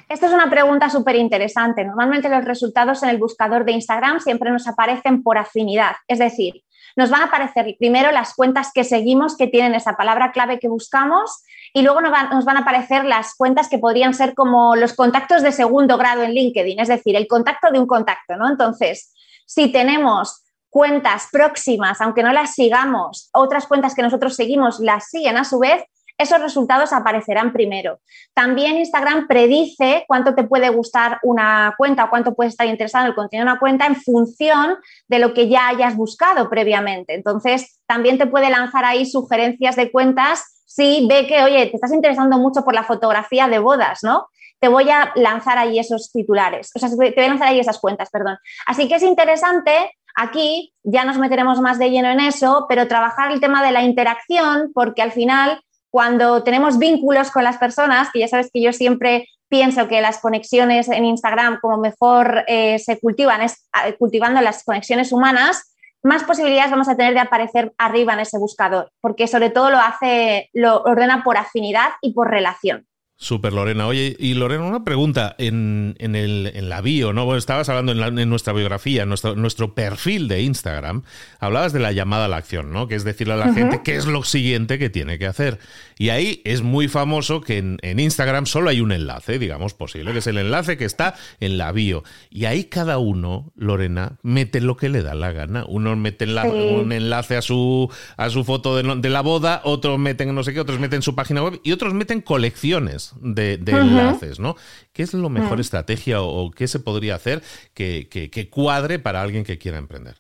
Esta 0.09 0.27
es 0.27 0.33
una 0.33 0.49
pregunta 0.49 0.89
súper 0.89 1.17
interesante. 1.17 1.85
Normalmente 1.85 2.29
los 2.29 2.45
resultados 2.45 3.03
en 3.03 3.09
el 3.09 3.19
buscador 3.19 3.65
de 3.65 3.73
Instagram 3.73 4.21
siempre 4.21 4.53
nos 4.53 4.69
aparecen 4.69 5.25
por 5.25 5.37
afinidad. 5.37 5.97
Es 6.07 6.21
decir, 6.21 6.63
nos 6.95 7.11
van 7.11 7.23
a 7.23 7.25
aparecer 7.25 7.75
primero 7.79 8.13
las 8.13 8.35
cuentas 8.35 8.71
que 8.73 8.85
seguimos 8.85 9.37
que 9.37 9.49
tienen 9.49 9.75
esa 9.75 9.97
palabra 9.97 10.31
clave 10.31 10.61
que 10.61 10.69
buscamos 10.69 11.43
y 11.77 11.83
luego 11.83 12.01
nos 12.01 12.11
van, 12.11 12.57
a 12.57 12.61
aparecer 12.61 13.05
las 13.05 13.35
cuentas 13.35 13.69
que 13.69 13.77
podrían 13.77 14.15
ser 14.15 14.35
como 14.35 14.77
los 14.77 14.95
contactos 14.95 15.43
de 15.43 15.53
segundo 15.53 15.99
grado 15.99 16.23
en 16.23 16.33
LinkedIn, 16.33 16.81
es 16.81 16.89
decir, 16.89 17.15
el 17.17 17.29
contacto 17.29 17.71
de 17.71 17.79
un 17.79 17.87
contacto, 17.87 18.35
¿no? 18.37 18.49
Entonces, 18.49 19.13
si 19.45 19.71
tenemos 19.71 20.43
cuentas 20.71 21.29
próximas, 21.31 22.01
aunque 22.01 22.23
no 22.23 22.33
las 22.33 22.55
sigamos, 22.55 23.29
otras 23.35 23.67
cuentas 23.67 23.95
que 23.95 24.01
nosotros 24.01 24.35
seguimos 24.37 24.81
las 24.81 25.11
siguen 25.11 25.37
a 25.37 25.45
su 25.45 25.59
vez, 25.59 25.85
esos 26.17 26.41
resultados 26.41 26.95
aparecerán 26.95 27.53
primero. 27.53 28.01
También 28.33 28.79
Instagram 28.79 29.27
predice 29.27 30.07
cuánto 30.09 30.35
te 30.35 30.45
puede 30.45 30.71
gustar 30.71 31.19
una 31.25 31.75
cuenta 31.77 32.05
o 32.05 32.09
cuánto 32.09 32.35
puedes 32.35 32.55
estar 32.55 32.67
interesado 32.67 33.05
en 33.05 33.11
el 33.11 33.15
contenido 33.15 33.45
de 33.45 33.53
una 33.53 33.61
cuenta 33.61 33.85
en 33.85 33.97
función 33.97 34.79
de 35.09 35.19
lo 35.19 35.35
que 35.35 35.51
ya 35.51 35.69
hayas 35.69 35.95
buscado 35.95 36.49
previamente. 36.49 37.13
Entonces, 37.13 37.79
también 37.87 38.17
te 38.17 38.27
puede 38.27 38.49
lanzar 38.49 38.87
ahí 38.87 39.05
sugerencias 39.05 39.77
de 39.77 39.93
cuentas 39.93 40.56
si 40.77 41.07
ve 41.09 41.27
que, 41.27 41.43
oye, 41.43 41.67
te 41.67 41.77
estás 41.77 41.93
interesando 41.93 42.39
mucho 42.39 42.63
por 42.63 42.75
la 42.75 42.85
fotografía 42.85 43.49
de 43.49 43.59
bodas, 43.59 44.01
¿no? 44.03 44.29
Te 44.61 44.69
voy 44.69 44.89
a 44.91 45.13
lanzar 45.17 45.59
ahí 45.59 45.79
esos 45.79 46.13
titulares, 46.13 46.71
o 46.75 46.79
sea, 46.79 46.89
te 46.89 46.95
voy 46.95 47.25
a 47.25 47.29
lanzar 47.29 47.49
ahí 47.49 47.61
esas 47.61 47.79
cuentas, 47.79 48.11
perdón. 48.11 48.39
Así 48.67 48.89
que 48.89 48.97
es 48.97 49.03
interesante 49.03 49.73
Aquí 50.19 50.73
ya 50.83 51.05
nos 51.05 51.19
meteremos 51.19 51.61
más 51.61 51.79
de 51.79 51.91
lleno 51.91 52.09
en 52.11 52.21
eso, 52.21 52.65
pero 52.71 52.89
trabajar 52.89 53.31
el 53.33 53.41
tema 53.41 53.63
de 53.63 53.71
la 53.71 53.83
interacción, 53.83 54.73
porque 54.73 55.03
al 55.03 55.13
final 55.13 55.61
cuando 55.91 56.43
tenemos 56.43 56.79
vínculos 56.79 57.31
con 57.31 57.45
las 57.45 57.59
personas, 57.59 58.09
que 58.11 58.21
ya 58.21 58.29
sabes 58.29 58.51
que 58.51 58.63
yo 58.63 58.73
siempre 58.73 59.29
pienso 59.49 59.89
que 59.89 60.01
las 60.01 60.19
conexiones 60.19 60.89
en 60.89 61.05
Instagram 61.05 61.59
como 61.61 61.77
mejor 61.77 62.45
eh, 62.49 62.79
se 62.79 62.99
cultivan 62.99 63.43
es 63.43 63.69
ah, 63.73 63.93
cultivando 63.99 64.41
las 64.41 64.65
conexiones 64.65 65.13
humanas, 65.13 65.76
más 66.07 66.23
posibilidades 66.25 66.71
vamos 66.71 66.89
a 66.89 66.97
tener 66.97 67.15
de 67.15 67.21
aparecer 67.21 67.75
arriba 67.79 68.15
en 68.15 68.21
ese 68.21 68.39
buscador, 68.39 68.93
porque 69.01 69.27
sobre 69.27 69.51
todo 69.51 69.71
lo 69.71 69.79
hace, 69.79 70.51
lo 70.53 70.83
ordena 70.83 71.25
por 71.25 71.37
afinidad 71.37 71.91
y 72.01 72.13
por 72.13 72.31
relación. 72.31 72.87
Super 73.19 73.55
Lorena. 73.55 73.87
Oye, 73.87 74.15
y 74.19 74.35
Lorena, 74.35 74.65
una 74.65 74.85
pregunta 74.85 75.35
en, 75.39 75.97
el, 75.99 76.53
en 76.55 76.69
la 76.69 76.83
bio, 76.83 77.15
¿no? 77.15 77.25
Bueno, 77.25 77.39
estabas 77.39 77.67
hablando 77.71 77.93
en, 77.93 78.29
nuestra 78.29 78.53
biografía, 78.53 79.05
en 79.05 79.09
nuestro, 79.09 79.35
nuestro 79.35 79.75
perfil 79.75 80.29
de 80.29 80.43
Instagram, 80.43 81.03
hablabas 81.41 81.73
de 81.73 81.81
la 81.81 81.93
llamada 81.93 82.27
a 82.27 82.29
la 82.29 82.37
acción, 82.37 82.73
¿no? 82.73 82.89
Que 82.89 82.95
es 82.95 83.05
decirle 83.05 83.33
a 83.33 83.39
la 83.39 83.55
gente 83.55 83.81
qué 83.83 83.97
es 83.97 84.05
lo 84.05 84.23
siguiente 84.23 84.79
que 84.79 84.91
tiene 84.91 85.19
que 85.19 85.27
hacer. 85.27 85.59
Y 85.99 86.11
ahí 86.11 86.43
es 86.45 86.61
muy 86.61 86.89
famoso 86.89 87.41
que 87.41 87.57
en, 87.57 87.79
Instagram 87.99 88.45
solo 88.45 88.69
hay 88.69 88.83
un 88.83 88.93
enlace, 88.93 89.39
digamos, 89.39 89.73
posible, 89.73 90.13
que 90.13 90.19
es 90.19 90.27
el 90.27 90.37
enlace 90.37 90.77
que 90.77 90.85
está 90.85 91.15
en 91.41 91.57
la 91.57 91.73
bio. 91.73 92.05
Y 92.29 92.45
ahí 92.45 92.65
cada 92.65 92.99
uno, 92.99 93.51
Lorena, 93.57 94.19
mete 94.23 94.61
lo 94.61 94.77
que 94.77 94.91
le 94.91 95.01
da 95.01 95.15
la 95.15 95.33
gana. 95.33 95.65
Uno 95.67 95.97
mete 95.97 96.27
un 96.27 96.93
enlace 96.93 97.39
a 97.39 97.43
su, 97.43 97.91
a 98.19 98.29
su 98.29 98.45
foto 98.45 98.77
de, 98.77 98.97
de 98.97 99.09
la 99.09 99.23
boda, 99.23 99.63
otros 99.65 99.99
meten 99.99 100.35
no 100.35 100.45
sé 100.45 100.53
qué, 100.53 100.61
otros 100.61 100.79
meten 100.79 101.01
su 101.01 101.15
página 101.15 101.43
web 101.43 101.61
y 101.65 101.73
otros 101.73 101.95
meten 101.95 102.21
colecciones 102.21 103.06
de, 103.21 103.55
enlaces, 103.55 104.39
¿no? 104.39 104.57
¿Qué 104.93 105.03
es 105.03 105.15
la 105.15 105.29
mejor 105.29 105.59
mm. 105.59 105.61
estrategia 105.61 106.23
o, 106.23 106.51
qué 106.51 106.69
se 106.69 106.81
podría 106.81 107.15
hacer 107.15 107.43
que, 107.75 108.49
cuadre 108.51 108.99
para 108.99 109.23
alguien 109.23 109.45
que 109.45 109.59
quiera 109.59 109.79
emprender? 109.79 110.17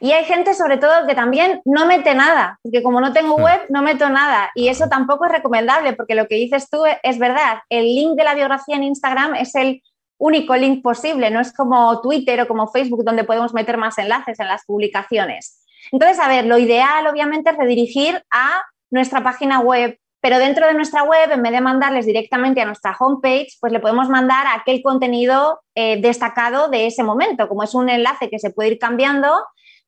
Y 0.00 0.12
hay 0.12 0.24
gente 0.24 0.54
sobre 0.54 0.78
todo 0.78 1.06
que 1.06 1.14
también 1.14 1.60
no 1.64 1.86
mete 1.86 2.14
nada, 2.14 2.58
porque 2.62 2.82
como 2.82 3.00
no 3.00 3.12
tengo 3.12 3.36
web, 3.36 3.60
no 3.68 3.82
meto 3.82 4.08
nada. 4.08 4.50
Y 4.54 4.68
eso 4.68 4.88
tampoco 4.88 5.26
es 5.26 5.32
recomendable, 5.32 5.92
porque 5.92 6.14
lo 6.14 6.26
que 6.26 6.36
dices 6.36 6.70
tú 6.70 6.84
es 7.02 7.18
verdad. 7.18 7.58
El 7.68 7.84
link 7.84 8.16
de 8.16 8.24
la 8.24 8.34
biografía 8.34 8.76
en 8.76 8.84
Instagram 8.84 9.34
es 9.34 9.54
el 9.54 9.82
único 10.18 10.56
link 10.56 10.82
posible, 10.82 11.30
no 11.30 11.40
es 11.40 11.52
como 11.52 12.00
Twitter 12.00 12.40
o 12.40 12.48
como 12.48 12.68
Facebook 12.68 13.04
donde 13.04 13.24
podemos 13.24 13.52
meter 13.52 13.76
más 13.76 13.98
enlaces 13.98 14.38
en 14.40 14.48
las 14.48 14.64
publicaciones. 14.64 15.60
Entonces, 15.92 16.18
a 16.18 16.28
ver, 16.28 16.46
lo 16.46 16.58
ideal 16.58 17.06
obviamente 17.06 17.50
es 17.50 17.56
redirigir 17.56 18.22
a 18.30 18.62
nuestra 18.90 19.22
página 19.22 19.60
web, 19.60 19.98
pero 20.24 20.38
dentro 20.38 20.66
de 20.66 20.72
nuestra 20.72 21.02
web, 21.02 21.30
en 21.32 21.42
vez 21.42 21.52
de 21.52 21.60
mandarles 21.60 22.06
directamente 22.06 22.62
a 22.62 22.64
nuestra 22.64 22.96
homepage, 22.98 23.58
pues 23.60 23.70
le 23.74 23.78
podemos 23.78 24.08
mandar 24.08 24.46
aquel 24.58 24.80
contenido 24.82 25.60
eh, 25.74 26.00
destacado 26.00 26.68
de 26.68 26.86
ese 26.86 27.02
momento, 27.02 27.46
como 27.46 27.62
es 27.62 27.74
un 27.74 27.90
enlace 27.90 28.30
que 28.30 28.38
se 28.38 28.48
puede 28.48 28.70
ir 28.70 28.78
cambiando. 28.78 29.28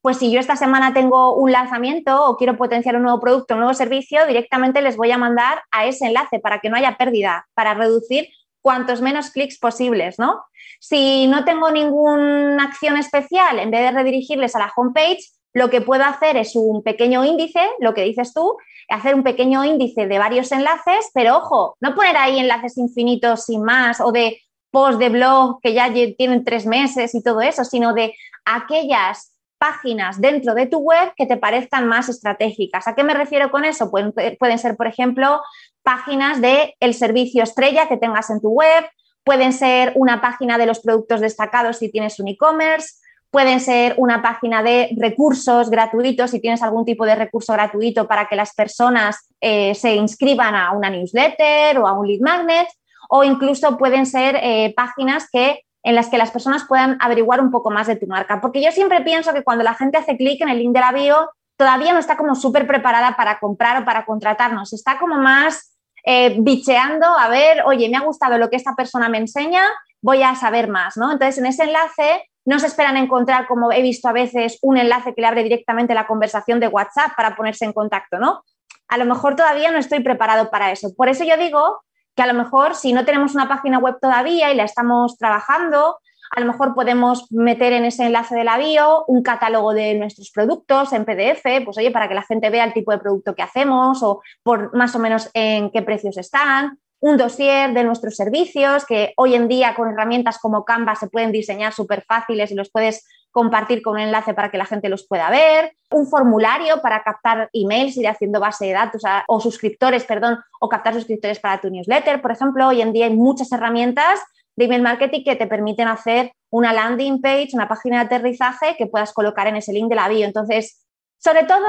Pues 0.02 0.18
si 0.18 0.30
yo 0.30 0.38
esta 0.38 0.54
semana 0.54 0.92
tengo 0.92 1.34
un 1.36 1.52
lanzamiento 1.52 2.26
o 2.26 2.36
quiero 2.36 2.58
potenciar 2.58 2.96
un 2.96 3.04
nuevo 3.04 3.18
producto, 3.18 3.54
un 3.54 3.60
nuevo 3.60 3.72
servicio, 3.72 4.26
directamente 4.26 4.82
les 4.82 4.98
voy 4.98 5.10
a 5.10 5.16
mandar 5.16 5.62
a 5.70 5.86
ese 5.86 6.04
enlace 6.04 6.38
para 6.38 6.60
que 6.60 6.68
no 6.68 6.76
haya 6.76 6.98
pérdida, 6.98 7.46
para 7.54 7.72
reducir 7.72 8.28
cuantos 8.60 9.00
menos 9.00 9.30
clics 9.30 9.58
posibles, 9.58 10.18
¿no? 10.18 10.44
Si 10.80 11.26
no 11.28 11.46
tengo 11.46 11.70
ninguna 11.70 12.62
acción 12.62 12.98
especial, 12.98 13.58
en 13.58 13.70
vez 13.70 13.80
de 13.80 13.90
redirigirles 13.92 14.54
a 14.54 14.58
la 14.58 14.72
homepage, 14.76 15.30
lo 15.56 15.70
que 15.70 15.80
puedo 15.80 16.04
hacer 16.04 16.36
es 16.36 16.54
un 16.54 16.82
pequeño 16.82 17.24
índice, 17.24 17.66
lo 17.80 17.94
que 17.94 18.02
dices 18.02 18.34
tú, 18.34 18.58
hacer 18.90 19.14
un 19.14 19.22
pequeño 19.22 19.64
índice 19.64 20.06
de 20.06 20.18
varios 20.18 20.52
enlaces, 20.52 21.10
pero 21.14 21.38
ojo, 21.38 21.78
no 21.80 21.94
poner 21.94 22.14
ahí 22.18 22.38
enlaces 22.38 22.76
infinitos 22.76 23.46
sin 23.46 23.62
más 23.62 24.02
o 24.02 24.12
de 24.12 24.38
post 24.70 24.98
de 24.98 25.08
blog 25.08 25.58
que 25.62 25.72
ya 25.72 25.90
tienen 25.90 26.44
tres 26.44 26.66
meses 26.66 27.14
y 27.14 27.22
todo 27.22 27.40
eso, 27.40 27.64
sino 27.64 27.94
de 27.94 28.14
aquellas 28.44 29.32
páginas 29.56 30.20
dentro 30.20 30.52
de 30.52 30.66
tu 30.66 30.80
web 30.80 31.14
que 31.16 31.24
te 31.24 31.38
parezcan 31.38 31.88
más 31.88 32.10
estratégicas. 32.10 32.86
¿A 32.86 32.94
qué 32.94 33.02
me 33.02 33.14
refiero 33.14 33.50
con 33.50 33.64
eso? 33.64 33.90
Pueden, 33.90 34.58
ser, 34.58 34.76
por 34.76 34.88
ejemplo, 34.88 35.40
páginas 35.82 36.42
de 36.42 36.74
el 36.80 36.92
servicio 36.92 37.42
estrella 37.42 37.88
que 37.88 37.96
tengas 37.96 38.28
en 38.28 38.42
tu 38.42 38.50
web, 38.50 38.84
pueden 39.24 39.54
ser 39.54 39.94
una 39.94 40.20
página 40.20 40.58
de 40.58 40.66
los 40.66 40.80
productos 40.80 41.22
destacados 41.22 41.78
si 41.78 41.90
tienes 41.90 42.20
un 42.20 42.28
e-commerce, 42.28 43.05
Pueden 43.36 43.60
ser 43.60 43.92
una 43.98 44.22
página 44.22 44.62
de 44.62 44.96
recursos 44.96 45.68
gratuitos, 45.68 46.30
si 46.30 46.40
tienes 46.40 46.62
algún 46.62 46.86
tipo 46.86 47.04
de 47.04 47.14
recurso 47.14 47.52
gratuito 47.52 48.08
para 48.08 48.28
que 48.28 48.34
las 48.34 48.54
personas 48.54 49.28
eh, 49.42 49.74
se 49.74 49.94
inscriban 49.94 50.54
a 50.54 50.72
una 50.72 50.88
newsletter 50.88 51.78
o 51.78 51.86
a 51.86 51.92
un 51.92 52.06
lead 52.08 52.20
magnet, 52.22 52.66
o 53.10 53.24
incluso 53.24 53.76
pueden 53.76 54.06
ser 54.06 54.38
eh, 54.40 54.72
páginas 54.74 55.28
que, 55.30 55.60
en 55.82 55.94
las 55.94 56.08
que 56.08 56.16
las 56.16 56.30
personas 56.30 56.64
puedan 56.66 56.96
averiguar 56.98 57.42
un 57.42 57.50
poco 57.50 57.70
más 57.70 57.88
de 57.88 57.96
tu 57.96 58.06
marca. 58.06 58.40
Porque 58.40 58.64
yo 58.64 58.72
siempre 58.72 59.02
pienso 59.02 59.34
que 59.34 59.44
cuando 59.44 59.64
la 59.64 59.74
gente 59.74 59.98
hace 59.98 60.16
clic 60.16 60.40
en 60.40 60.48
el 60.48 60.58
link 60.58 60.72
de 60.72 60.80
la 60.80 60.92
bio, 60.92 61.28
todavía 61.58 61.92
no 61.92 61.98
está 61.98 62.16
como 62.16 62.34
súper 62.36 62.66
preparada 62.66 63.16
para 63.18 63.38
comprar 63.38 63.82
o 63.82 63.84
para 63.84 64.06
contratarnos, 64.06 64.72
está 64.72 64.98
como 64.98 65.16
más 65.18 65.76
eh, 66.06 66.36
bicheando 66.38 67.04
a 67.04 67.28
ver, 67.28 67.64
oye, 67.66 67.90
me 67.90 67.98
ha 67.98 68.00
gustado 68.00 68.38
lo 68.38 68.48
que 68.48 68.56
esta 68.56 68.74
persona 68.74 69.10
me 69.10 69.18
enseña, 69.18 69.62
voy 70.00 70.22
a 70.22 70.34
saber 70.36 70.68
más, 70.68 70.96
¿no? 70.96 71.12
Entonces, 71.12 71.36
en 71.36 71.44
ese 71.44 71.64
enlace 71.64 72.22
no 72.46 72.60
se 72.60 72.68
esperan 72.68 72.96
encontrar, 72.96 73.46
como 73.46 73.72
he 73.72 73.82
visto 73.82 74.08
a 74.08 74.12
veces, 74.12 74.58
un 74.62 74.78
enlace 74.78 75.14
que 75.14 75.20
le 75.20 75.26
abre 75.26 75.42
directamente 75.42 75.94
la 75.94 76.06
conversación 76.06 76.60
de 76.60 76.68
WhatsApp 76.68 77.12
para 77.16 77.36
ponerse 77.36 77.64
en 77.64 77.72
contacto, 77.72 78.18
¿no? 78.18 78.44
A 78.88 78.98
lo 78.98 79.04
mejor 79.04 79.34
todavía 79.34 79.72
no 79.72 79.78
estoy 79.78 80.00
preparado 80.00 80.48
para 80.48 80.70
eso. 80.70 80.94
Por 80.96 81.08
eso 81.08 81.24
yo 81.24 81.36
digo 81.36 81.82
que 82.14 82.22
a 82.22 82.26
lo 82.26 82.34
mejor 82.34 82.76
si 82.76 82.92
no 82.92 83.04
tenemos 83.04 83.34
una 83.34 83.48
página 83.48 83.78
web 83.78 83.96
todavía 84.00 84.52
y 84.52 84.56
la 84.56 84.62
estamos 84.62 85.18
trabajando, 85.18 85.98
a 86.30 86.40
lo 86.40 86.46
mejor 86.46 86.74
podemos 86.74 87.26
meter 87.30 87.72
en 87.72 87.84
ese 87.84 88.06
enlace 88.06 88.36
de 88.36 88.44
la 88.44 88.58
bio 88.58 89.04
un 89.08 89.22
catálogo 89.22 89.74
de 89.74 89.94
nuestros 89.94 90.30
productos 90.30 90.92
en 90.92 91.04
PDF, 91.04 91.64
pues 91.64 91.78
oye, 91.78 91.90
para 91.90 92.08
que 92.08 92.14
la 92.14 92.22
gente 92.22 92.48
vea 92.50 92.64
el 92.64 92.72
tipo 92.72 92.92
de 92.92 92.98
producto 92.98 93.34
que 93.34 93.42
hacemos 93.42 94.02
o 94.04 94.22
por 94.44 94.74
más 94.74 94.94
o 94.94 95.00
menos 95.00 95.30
en 95.34 95.70
qué 95.70 95.82
precios 95.82 96.16
están 96.16 96.78
un 97.06 97.16
dossier 97.16 97.72
de 97.72 97.84
nuestros 97.84 98.16
servicios 98.16 98.84
que 98.84 99.12
hoy 99.16 99.36
en 99.36 99.46
día 99.46 99.76
con 99.76 99.88
herramientas 99.88 100.38
como 100.38 100.64
Canva 100.64 100.96
se 100.96 101.06
pueden 101.06 101.30
diseñar 101.30 101.72
súper 101.72 102.02
fáciles 102.02 102.50
y 102.50 102.56
los 102.56 102.68
puedes 102.68 103.06
compartir 103.30 103.80
con 103.80 103.94
un 103.94 104.00
enlace 104.00 104.34
para 104.34 104.50
que 104.50 104.58
la 104.58 104.64
gente 104.64 104.88
los 104.88 105.06
pueda 105.06 105.30
ver, 105.30 105.76
un 105.92 106.08
formulario 106.08 106.82
para 106.82 107.04
captar 107.04 107.48
emails, 107.52 107.96
ir 107.96 108.08
haciendo 108.08 108.40
base 108.40 108.66
de 108.66 108.72
datos 108.72 109.02
o 109.28 109.38
suscriptores, 109.38 110.02
perdón, 110.02 110.40
o 110.60 110.68
captar 110.68 110.94
suscriptores 110.94 111.38
para 111.38 111.60
tu 111.60 111.70
newsletter. 111.70 112.20
Por 112.20 112.32
ejemplo, 112.32 112.66
hoy 112.66 112.82
en 112.82 112.92
día 112.92 113.06
hay 113.06 113.14
muchas 113.14 113.52
herramientas 113.52 114.18
de 114.56 114.64
email 114.64 114.82
marketing 114.82 115.22
que 115.22 115.36
te 115.36 115.46
permiten 115.46 115.86
hacer 115.86 116.32
una 116.50 116.72
landing 116.72 117.20
page, 117.20 117.50
una 117.52 117.68
página 117.68 117.98
de 117.98 118.06
aterrizaje 118.06 118.74
que 118.76 118.86
puedas 118.88 119.12
colocar 119.12 119.46
en 119.46 119.54
ese 119.54 119.72
link 119.72 119.88
de 119.88 119.94
la 119.94 120.08
bio. 120.08 120.26
Entonces, 120.26 120.84
sobre 121.18 121.44
todo, 121.44 121.68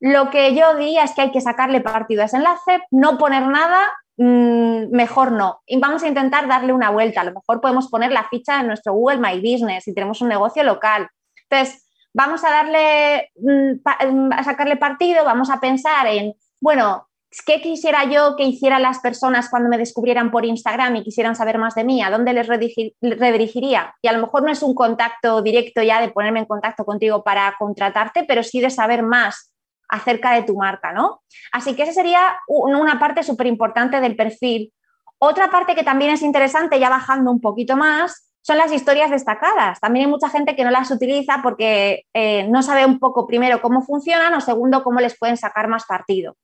lo 0.00 0.28
que 0.28 0.54
yo 0.54 0.76
diría 0.76 1.04
es 1.04 1.12
que 1.12 1.22
hay 1.22 1.32
que 1.32 1.40
sacarle 1.40 1.80
partido 1.80 2.20
a 2.20 2.26
ese 2.26 2.36
enlace, 2.36 2.82
no 2.90 3.16
poner 3.16 3.46
nada 3.46 3.88
Mm, 4.16 4.90
mejor 4.90 5.32
no. 5.32 5.62
Y 5.66 5.78
vamos 5.78 6.02
a 6.02 6.08
intentar 6.08 6.46
darle 6.46 6.72
una 6.72 6.90
vuelta. 6.90 7.22
A 7.22 7.24
lo 7.24 7.32
mejor 7.32 7.60
podemos 7.60 7.88
poner 7.88 8.12
la 8.12 8.28
ficha 8.28 8.60
en 8.60 8.68
nuestro 8.68 8.92
Google 8.92 9.18
My 9.18 9.36
Business 9.38 9.84
si 9.84 9.94
tenemos 9.94 10.20
un 10.20 10.28
negocio 10.28 10.62
local. 10.62 11.08
Entonces, 11.48 11.86
vamos 12.12 12.44
a 12.44 12.50
darle, 12.50 13.30
mm, 13.36 14.12
mm, 14.12 14.32
a 14.32 14.44
sacarle 14.44 14.76
partido, 14.76 15.24
vamos 15.24 15.50
a 15.50 15.60
pensar 15.60 16.06
en, 16.06 16.34
bueno, 16.60 17.08
¿Qué 17.46 17.60
quisiera 17.60 18.04
yo 18.04 18.36
que 18.36 18.44
hicieran 18.44 18.82
las 18.82 19.00
personas 19.00 19.48
cuando 19.50 19.68
me 19.68 19.76
descubrieran 19.76 20.30
por 20.30 20.44
Instagram 20.44 20.94
y 20.96 21.02
quisieran 21.02 21.34
saber 21.34 21.58
más 21.58 21.74
de 21.74 21.82
mí? 21.82 22.00
¿A 22.00 22.10
dónde 22.10 22.32
les 22.32 22.46
redirigiría? 22.46 23.92
Y 24.00 24.06
a 24.06 24.12
lo 24.12 24.20
mejor 24.20 24.44
no 24.44 24.52
es 24.52 24.62
un 24.62 24.72
contacto 24.72 25.42
directo 25.42 25.82
ya 25.82 26.00
de 26.00 26.10
ponerme 26.10 26.38
en 26.38 26.44
contacto 26.44 26.84
contigo 26.84 27.24
para 27.24 27.52
contratarte, 27.58 28.22
pero 28.22 28.44
sí 28.44 28.60
de 28.60 28.70
saber 28.70 29.02
más 29.02 29.52
acerca 29.94 30.32
de 30.32 30.42
tu 30.42 30.56
marca, 30.56 30.92
¿no? 30.92 31.22
Así 31.52 31.74
que 31.74 31.84
esa 31.84 31.92
sería 31.92 32.36
una 32.48 32.98
parte 32.98 33.22
súper 33.22 33.46
importante 33.46 34.00
del 34.00 34.16
perfil. 34.16 34.72
Otra 35.18 35.50
parte 35.50 35.74
que 35.74 35.84
también 35.84 36.10
es 36.10 36.22
interesante, 36.22 36.78
ya 36.78 36.88
bajando 36.88 37.30
un 37.30 37.40
poquito 37.40 37.76
más, 37.76 38.30
son 38.42 38.58
las 38.58 38.72
historias 38.72 39.10
destacadas. 39.10 39.80
También 39.80 40.06
hay 40.06 40.10
mucha 40.10 40.28
gente 40.28 40.54
que 40.54 40.64
no 40.64 40.70
las 40.70 40.90
utiliza 40.90 41.40
porque 41.42 42.04
eh, 42.12 42.46
no 42.48 42.62
sabe 42.62 42.84
un 42.84 42.98
poco, 42.98 43.26
primero, 43.26 43.62
cómo 43.62 43.80
funcionan 43.80 44.34
o 44.34 44.40
segundo, 44.40 44.82
cómo 44.82 45.00
les 45.00 45.18
pueden 45.18 45.36
sacar 45.36 45.68
más 45.68 45.84
partido. 45.86 46.36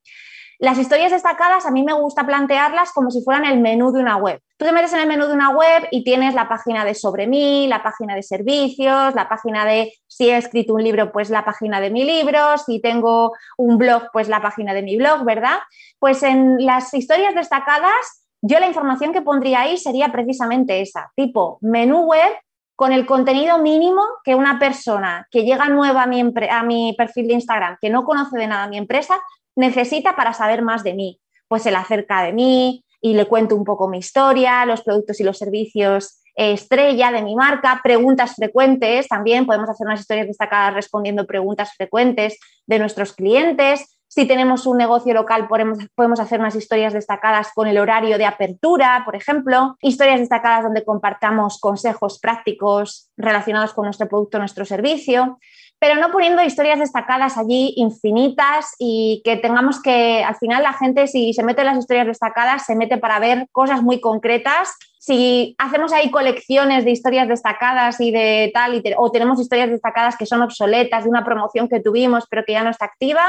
Las 0.61 0.76
historias 0.76 1.11
destacadas 1.11 1.64
a 1.64 1.71
mí 1.71 1.83
me 1.83 1.95
gusta 1.95 2.26
plantearlas 2.26 2.93
como 2.93 3.11
si 3.11 3.23
fueran 3.23 3.47
el 3.47 3.61
menú 3.61 3.93
de 3.93 4.00
una 4.00 4.19
web. 4.19 4.43
Tú 4.59 4.67
te 4.67 4.73
metes 4.73 4.93
en 4.93 5.00
el 5.00 5.09
menú 5.09 5.26
de 5.26 5.33
una 5.33 5.49
web 5.49 5.88
y 5.90 6.05
tienes 6.05 6.35
la 6.35 6.50
página 6.50 6.85
de 6.85 6.95
sobre 6.95 7.26
mí, 7.26 7.67
la 7.67 7.83
página 7.83 8.14
de 8.14 8.23
servicios, 8.23 9.14
la 9.14 9.26
página 9.26 9.64
de 9.64 9.95
si 10.07 10.29
he 10.29 10.37
escrito 10.37 10.75
un 10.75 10.85
libro, 10.85 11.12
pues 11.12 11.31
la 11.31 11.47
página 11.47 11.81
de 11.81 11.88
mi 11.88 12.05
libro, 12.05 12.59
si 12.59 12.79
tengo 12.79 13.33
un 13.57 13.79
blog, 13.79 14.11
pues 14.12 14.29
la 14.29 14.43
página 14.43 14.75
de 14.75 14.83
mi 14.83 14.99
blog, 14.99 15.25
¿verdad? 15.25 15.61
Pues 15.99 16.23
en 16.23 16.62
las 16.67 16.93
historias 16.93 17.35
destacadas, 17.35 18.29
yo 18.43 18.61
la 18.61 18.67
información 18.67 19.14
que 19.14 19.23
pondría 19.23 19.62
ahí 19.62 19.79
sería 19.79 20.12
precisamente 20.12 20.83
esa, 20.83 21.11
tipo 21.17 21.57
menú 21.62 22.02
web 22.02 22.33
con 22.80 22.94
el 22.94 23.04
contenido 23.04 23.58
mínimo 23.58 24.00
que 24.25 24.34
una 24.34 24.58
persona 24.58 25.28
que 25.30 25.44
llega 25.44 25.68
nueva 25.68 26.04
a 26.04 26.06
mi, 26.06 26.22
a 26.50 26.62
mi 26.62 26.94
perfil 26.96 27.28
de 27.28 27.34
Instagram, 27.34 27.76
que 27.78 27.90
no 27.90 28.06
conoce 28.06 28.38
de 28.38 28.46
nada 28.46 28.68
mi 28.68 28.78
empresa, 28.78 29.20
necesita 29.54 30.16
para 30.16 30.32
saber 30.32 30.62
más 30.62 30.82
de 30.82 30.94
mí. 30.94 31.20
Pues 31.46 31.62
se 31.62 31.70
le 31.70 31.76
acerca 31.76 32.22
de 32.22 32.32
mí 32.32 32.82
y 33.02 33.12
le 33.12 33.26
cuento 33.26 33.54
un 33.54 33.64
poco 33.64 33.87
mi 33.87 33.99
historia, 33.99 34.64
los 34.64 34.80
productos 34.80 35.20
y 35.20 35.25
los 35.25 35.37
servicios 35.37 36.22
eh, 36.34 36.52
estrella 36.52 37.12
de 37.12 37.20
mi 37.20 37.37
marca, 37.37 37.80
preguntas 37.84 38.34
frecuentes, 38.34 39.08
también 39.08 39.44
podemos 39.44 39.68
hacer 39.68 39.87
unas 39.87 40.00
historias 40.00 40.28
destacadas 40.28 40.72
respondiendo 40.72 41.26
preguntas 41.26 41.75
frecuentes 41.76 42.38
de 42.64 42.78
nuestros 42.78 43.12
clientes. 43.12 44.00
Si 44.12 44.26
tenemos 44.26 44.67
un 44.67 44.76
negocio 44.76 45.14
local, 45.14 45.47
podemos, 45.47 45.79
podemos, 45.95 46.19
hacer 46.19 46.40
unas 46.40 46.57
historias 46.57 46.93
destacadas 46.93 47.52
con 47.55 47.69
el 47.69 47.79
horario 47.79 48.19
de 48.19 48.26
apertura, 48.26 49.02
por 49.05 49.14
ejemplo, 49.14 49.76
historias 49.83 50.19
destacadas 50.19 50.64
donde 50.64 50.85
compartamos 50.85 51.61
consejos 51.61 52.19
prácticos 52.19 53.09
relacionados 53.17 53.73
con 53.73 53.85
nuestro 53.85 54.09
producto, 54.09 54.40
nuestro 54.40 54.64
servicio 54.64 55.38
pero 55.81 55.95
no 55.99 56.12
poniendo 56.12 56.43
historias 56.43 56.79
destacadas 56.79 57.38
allí 57.38 57.73
infinitas 57.76 58.75
y 58.79 59.23
que 59.25 59.38
tengamos 59.38 59.81
que, 59.81 60.23
al 60.23 60.37
final 60.37 60.62
la 60.62 60.75
gente 60.75 61.07
si 61.07 61.33
se 61.33 61.43
mete 61.43 61.62
en 61.62 61.69
las 61.69 61.79
historias 61.79 62.07
destacadas, 62.07 62.67
se 62.67 62.76
mete 62.76 62.99
para 62.99 63.19
ver 63.19 63.49
cosas 63.50 63.83
muy 63.83 63.99
concretas. 63.99 64.76
Si 64.99 65.55
hacemos 65.57 65.95
ahí 65.95 66.11
colecciones 66.11 66.85
de 66.85 66.90
historias 66.90 67.29
destacadas 67.29 67.99
y 67.99 68.11
de 68.11 68.50
tal, 68.52 68.75
y 68.75 68.83
o 68.99 69.11
tenemos 69.11 69.40
historias 69.40 69.71
destacadas 69.71 70.19
que 70.19 70.26
son 70.26 70.43
obsoletas 70.43 71.05
de 71.05 71.11
una 71.11 71.25
promoción 71.25 71.67
que 71.67 71.81
tuvimos 71.81 72.26
pero 72.29 72.45
que 72.45 72.52
ya 72.52 72.62
no 72.62 72.69
está 72.69 72.85
activa, 72.85 73.25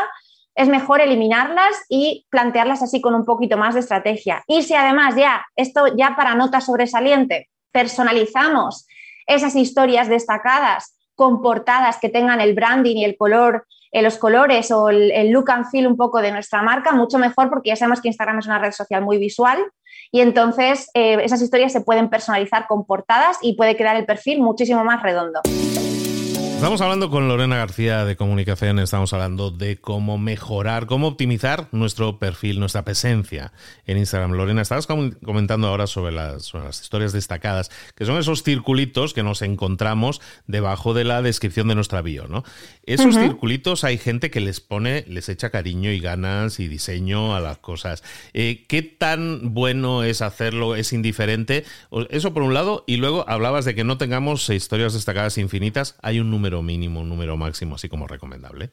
es 0.56 0.68
mejor 0.68 1.02
eliminarlas 1.02 1.86
y 1.90 2.26
plantearlas 2.30 2.82
así 2.82 3.02
con 3.02 3.16
un 3.16 3.26
poquito 3.26 3.58
más 3.58 3.74
de 3.74 3.80
estrategia. 3.80 4.44
Y 4.48 4.64
si 4.64 4.74
además 4.74 5.16
ya, 5.16 5.46
esto 5.56 5.96
ya 5.96 6.16
para 6.16 6.36
nota 6.36 6.62
sobresaliente, 6.62 7.50
personalizamos 7.72 8.86
esas 9.28 9.56
historias 9.56 10.10
destacadas 10.10 10.98
con 11.16 11.42
portadas 11.42 11.98
que 12.00 12.10
tengan 12.10 12.42
el 12.42 12.54
branding 12.54 12.98
y 12.98 13.06
el 13.06 13.16
color, 13.18 13.66
eh, 13.92 14.02
los 14.02 14.18
colores 14.18 14.72
o 14.72 14.90
el, 14.90 15.30
look 15.32 15.52
and 15.52 15.70
feel 15.70 15.88
un 15.88 15.98
poco 15.98 16.22
de 16.22 16.32
nuestra 16.32 16.62
marca, 16.62 16.92
mucho 16.92 17.18
mejor 17.18 17.50
porque 17.50 17.70
ya 17.70 17.76
sabemos 17.76 18.02
que 18.02 18.08
Instagram 18.08 18.40
es 18.40 18.48
una 18.48 18.60
red 18.60 18.72
social 18.72 19.04
muy 19.04 19.18
visual 19.18 19.60
y 20.12 20.22
entonces 20.22 20.90
eh, 20.94 21.18
esas 21.24 21.42
historias 21.42 21.72
se 21.72 21.82
pueden 21.82 22.10
personalizar 22.10 22.68
con 22.68 22.86
portadas 22.86 23.38
y 23.42 23.56
puede 23.56 23.76
quedar 23.76 23.96
el 23.96 24.06
perfil 24.06 24.42
muchísimo 24.42 24.84
más 24.84 25.02
redondo. 25.02 25.42
Estamos 26.62 26.82
hablando 26.82 27.10
con 27.10 27.28
Lorena 27.28 27.58
García 27.58 28.06
de 28.06 28.16
Comunicación, 28.16 28.78
estamos 28.78 29.12
hablando 29.14 29.50
de 29.50 29.78
cómo 29.78 30.20
mejorar, 30.20 30.86
cómo 30.86 31.08
optimizar 31.08 31.68
nuestro 31.72 32.20
perfil, 32.20 32.60
nuestra 32.60 32.86
presencia 32.86 33.52
en 33.88 33.98
Instagram. 33.98 34.34
Lorena, 34.34 34.62
estabas 34.62 34.86
comentando 34.86 35.68
ahora 35.68 35.88
sobre 35.88 36.12
las, 36.12 36.54
historias 36.80 37.14
destacadas, 37.14 37.72
que 37.96 38.06
son 38.06 38.20
esos 38.20 38.44
circulitos 38.44 39.16
que 39.16 39.24
nos 39.24 39.42
encontramos 39.42 40.22
debajo 40.46 40.94
de 40.94 41.04
la 41.04 41.24
descripción 41.24 41.68
de 41.68 41.74
nuestra 41.74 42.04
bio, 42.04 42.28
¿no? 42.28 42.44
Esos 42.86 43.16
circulitos 43.16 43.84
hay 43.84 43.98
gente 43.98 44.30
que 44.30 44.40
les 44.40 44.60
pone, 44.60 45.04
les 45.08 45.30
echa 45.30 45.50
cariño 45.50 45.90
y 45.92 46.00
ganas 46.00 46.60
y 46.60 46.68
diseño 46.68 47.36
a 47.36 47.40
las 47.40 47.58
cosas. 47.58 48.04
Eh, 48.34 48.66
¿Qué 48.68 48.84
tan 48.84 49.56
bueno 49.56 50.04
es 50.04 50.22
hacerlo? 50.22 50.76
¿Es 50.76 50.94
indiferente? 50.94 51.66
Eso 52.12 52.36
por 52.36 52.44
un 52.44 52.54
lado, 52.54 52.84
y 52.86 52.98
luego 52.98 53.26
hablabas 53.28 53.66
de 53.66 53.74
que 53.74 53.84
no 53.84 53.98
tengamos 53.98 54.48
historias 54.52 54.94
destacadas 54.94 55.40
infinitas. 55.40 55.96
Hay 56.04 56.20
un 56.20 56.30
número 56.30 56.51
mínimo, 56.62 57.00
un 57.00 57.10
número 57.10 57.38
máximo, 57.38 57.76
así 57.76 57.88
como 57.88 58.08
recomendable? 58.08 58.72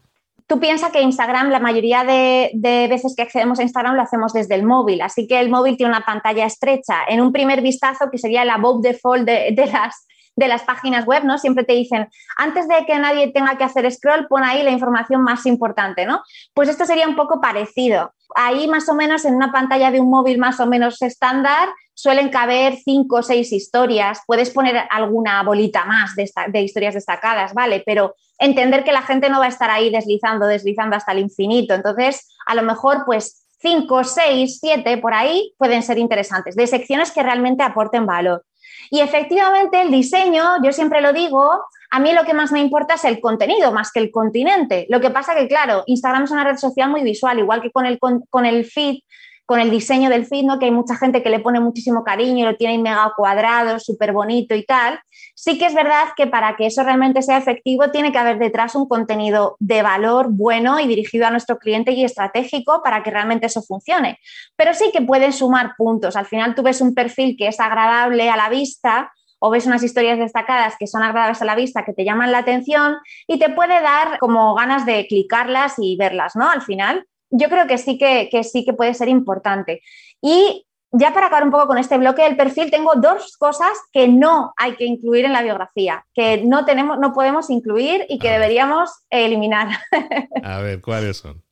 Tú 0.48 0.58
piensas 0.58 0.90
que 0.90 1.02
Instagram, 1.02 1.50
la 1.50 1.60
mayoría 1.60 2.04
de, 2.04 2.50
veces 2.88 3.14
que 3.14 3.22
accedemos 3.22 3.58
a 3.58 3.62
Instagram 3.62 3.94
lo 3.94 4.02
hacemos 4.02 4.32
desde 4.32 4.54
el 4.54 4.64
móvil, 4.64 5.02
así 5.02 5.28
que 5.28 5.38
el 5.38 5.50
móvil 5.50 5.76
tiene 5.76 5.92
una 5.92 6.06
pantalla 6.06 6.46
estrecha. 6.46 7.04
En 7.06 7.20
un 7.20 7.32
primer 7.32 7.60
vistazo, 7.60 8.06
que 8.10 8.16
sería 8.16 8.46
la 8.46 8.54
above 8.54 8.80
default 8.82 9.26
de, 9.26 9.52
de 9.54 9.66
las, 9.66 10.07
de 10.38 10.48
las 10.48 10.62
páginas 10.62 11.04
web, 11.04 11.24
¿no? 11.24 11.36
Siempre 11.36 11.64
te 11.64 11.72
dicen, 11.72 12.08
antes 12.36 12.68
de 12.68 12.86
que 12.86 12.96
nadie 12.98 13.32
tenga 13.32 13.58
que 13.58 13.64
hacer 13.64 13.90
scroll, 13.90 14.28
pon 14.28 14.44
ahí 14.44 14.62
la 14.62 14.70
información 14.70 15.22
más 15.22 15.44
importante, 15.46 16.06
¿no? 16.06 16.22
Pues 16.54 16.68
esto 16.68 16.86
sería 16.86 17.08
un 17.08 17.16
poco 17.16 17.40
parecido. 17.40 18.12
Ahí 18.36 18.68
más 18.68 18.88
o 18.88 18.94
menos 18.94 19.24
en 19.24 19.34
una 19.34 19.50
pantalla 19.50 19.90
de 19.90 20.00
un 20.00 20.10
móvil 20.10 20.38
más 20.38 20.60
o 20.60 20.66
menos 20.66 21.02
estándar 21.02 21.68
suelen 21.94 22.28
caber 22.28 22.76
cinco 22.84 23.16
o 23.16 23.22
seis 23.22 23.52
historias, 23.52 24.20
puedes 24.26 24.50
poner 24.50 24.86
alguna 24.90 25.42
bolita 25.42 25.84
más 25.84 26.14
de, 26.14 26.30
de, 26.48 26.62
historias 26.62 26.94
destacadas, 26.94 27.54
¿vale? 27.54 27.82
Pero 27.84 28.14
entender 28.38 28.84
que 28.84 28.92
la 28.92 29.02
gente 29.02 29.28
no 29.28 29.40
va 29.40 29.46
a 29.46 29.48
estar 29.48 29.70
ahí 29.70 29.90
deslizando, 29.90 30.46
deslizando 30.46 30.94
hasta 30.94 31.10
el 31.10 31.18
infinito. 31.18 31.74
Entonces, 31.74 32.28
a 32.46 32.54
lo 32.54 32.62
mejor, 32.62 33.02
pues 33.04 33.44
cinco, 33.60 34.04
seis, 34.04 34.58
siete 34.60 34.98
por 34.98 35.14
ahí 35.14 35.52
pueden 35.58 35.82
ser 35.82 35.98
interesantes, 35.98 36.54
de 36.54 36.68
secciones 36.68 37.10
que 37.10 37.24
realmente 37.24 37.64
aporten 37.64 38.06
valor. 38.06 38.44
Y 38.90 39.00
efectivamente 39.00 39.80
el 39.80 39.90
diseño, 39.90 40.62
yo 40.62 40.72
siempre 40.72 41.00
lo 41.00 41.12
digo, 41.12 41.64
a 41.90 42.00
mí 42.00 42.12
lo 42.12 42.24
que 42.24 42.34
más 42.34 42.52
me 42.52 42.60
importa 42.60 42.94
es 42.94 43.04
el 43.04 43.20
contenido 43.20 43.72
más 43.72 43.92
que 43.92 44.00
el 44.00 44.10
continente. 44.10 44.86
Lo 44.88 45.00
que 45.00 45.10
pasa 45.10 45.34
que, 45.34 45.48
claro, 45.48 45.84
Instagram 45.86 46.24
es 46.24 46.30
una 46.30 46.44
red 46.44 46.56
social 46.56 46.90
muy 46.90 47.02
visual, 47.02 47.38
igual 47.38 47.62
que 47.62 47.70
con 47.70 47.86
el, 47.86 47.98
con 47.98 48.46
el 48.46 48.64
feed 48.64 49.00
con 49.48 49.60
el 49.60 49.70
diseño 49.70 50.10
del 50.10 50.26
feed, 50.26 50.44
¿no? 50.44 50.58
que 50.58 50.66
hay 50.66 50.70
mucha 50.70 50.94
gente 50.94 51.22
que 51.22 51.30
le 51.30 51.40
pone 51.40 51.58
muchísimo 51.58 52.04
cariño 52.04 52.40
y 52.40 52.50
lo 52.50 52.56
tiene 52.56 52.76
mega 52.76 53.14
cuadrado, 53.16 53.78
súper 53.78 54.12
bonito 54.12 54.54
y 54.54 54.62
tal, 54.62 55.00
sí 55.34 55.56
que 55.56 55.64
es 55.64 55.74
verdad 55.74 56.08
que 56.18 56.26
para 56.26 56.54
que 56.54 56.66
eso 56.66 56.82
realmente 56.82 57.22
sea 57.22 57.38
efectivo 57.38 57.90
tiene 57.90 58.12
que 58.12 58.18
haber 58.18 58.38
detrás 58.38 58.74
un 58.74 58.86
contenido 58.86 59.56
de 59.58 59.80
valor 59.80 60.26
bueno 60.28 60.78
y 60.80 60.86
dirigido 60.86 61.26
a 61.26 61.30
nuestro 61.30 61.58
cliente 61.58 61.92
y 61.92 62.04
estratégico 62.04 62.82
para 62.84 63.02
que 63.02 63.10
realmente 63.10 63.46
eso 63.46 63.62
funcione. 63.62 64.18
Pero 64.54 64.74
sí 64.74 64.90
que 64.92 65.00
pueden 65.00 65.32
sumar 65.32 65.72
puntos. 65.78 66.16
Al 66.16 66.26
final 66.26 66.54
tú 66.54 66.62
ves 66.62 66.82
un 66.82 66.94
perfil 66.94 67.34
que 67.38 67.48
es 67.48 67.58
agradable 67.58 68.28
a 68.28 68.36
la 68.36 68.50
vista 68.50 69.10
o 69.38 69.48
ves 69.48 69.64
unas 69.64 69.82
historias 69.82 70.18
destacadas 70.18 70.74
que 70.78 70.86
son 70.86 71.02
agradables 71.02 71.40
a 71.40 71.46
la 71.46 71.54
vista, 71.54 71.86
que 71.86 71.94
te 71.94 72.04
llaman 72.04 72.32
la 72.32 72.38
atención 72.38 72.98
y 73.26 73.38
te 73.38 73.48
puede 73.48 73.80
dar 73.80 74.18
como 74.18 74.54
ganas 74.54 74.84
de 74.84 75.06
clicarlas 75.06 75.76
y 75.78 75.96
verlas, 75.96 76.36
¿no? 76.36 76.50
Al 76.50 76.60
final 76.60 77.06
yo 77.30 77.48
creo 77.48 77.66
que 77.66 77.78
sí 77.78 77.98
que, 77.98 78.30
sí 78.44 78.64
que 78.64 78.72
puede 78.72 78.94
ser 78.94 79.08
importante. 79.08 79.82
Y 80.20 80.66
ya 80.90 81.12
para 81.12 81.26
acabar 81.26 81.44
un 81.44 81.50
poco 81.50 81.66
con 81.66 81.78
este 81.78 81.98
bloque 81.98 82.22
del 82.22 82.36
perfil, 82.36 82.70
tengo 82.70 82.94
dos 82.94 83.36
cosas 83.36 83.72
que 83.92 84.08
no 84.08 84.54
hay 84.56 84.76
que 84.76 84.86
incluir 84.86 85.24
en 85.24 85.32
la 85.32 85.42
biografía, 85.42 86.04
que 86.14 86.42
no, 86.44 86.64
tenemos, 86.64 86.98
no 86.98 87.12
podemos 87.12 87.50
incluir 87.50 88.06
y 88.08 88.18
que 88.18 88.30
deberíamos 88.30 88.90
eliminar. 89.10 89.68
A 90.42 90.60
ver, 90.60 90.80
¿cuáles 90.80 91.18
son? 91.18 91.42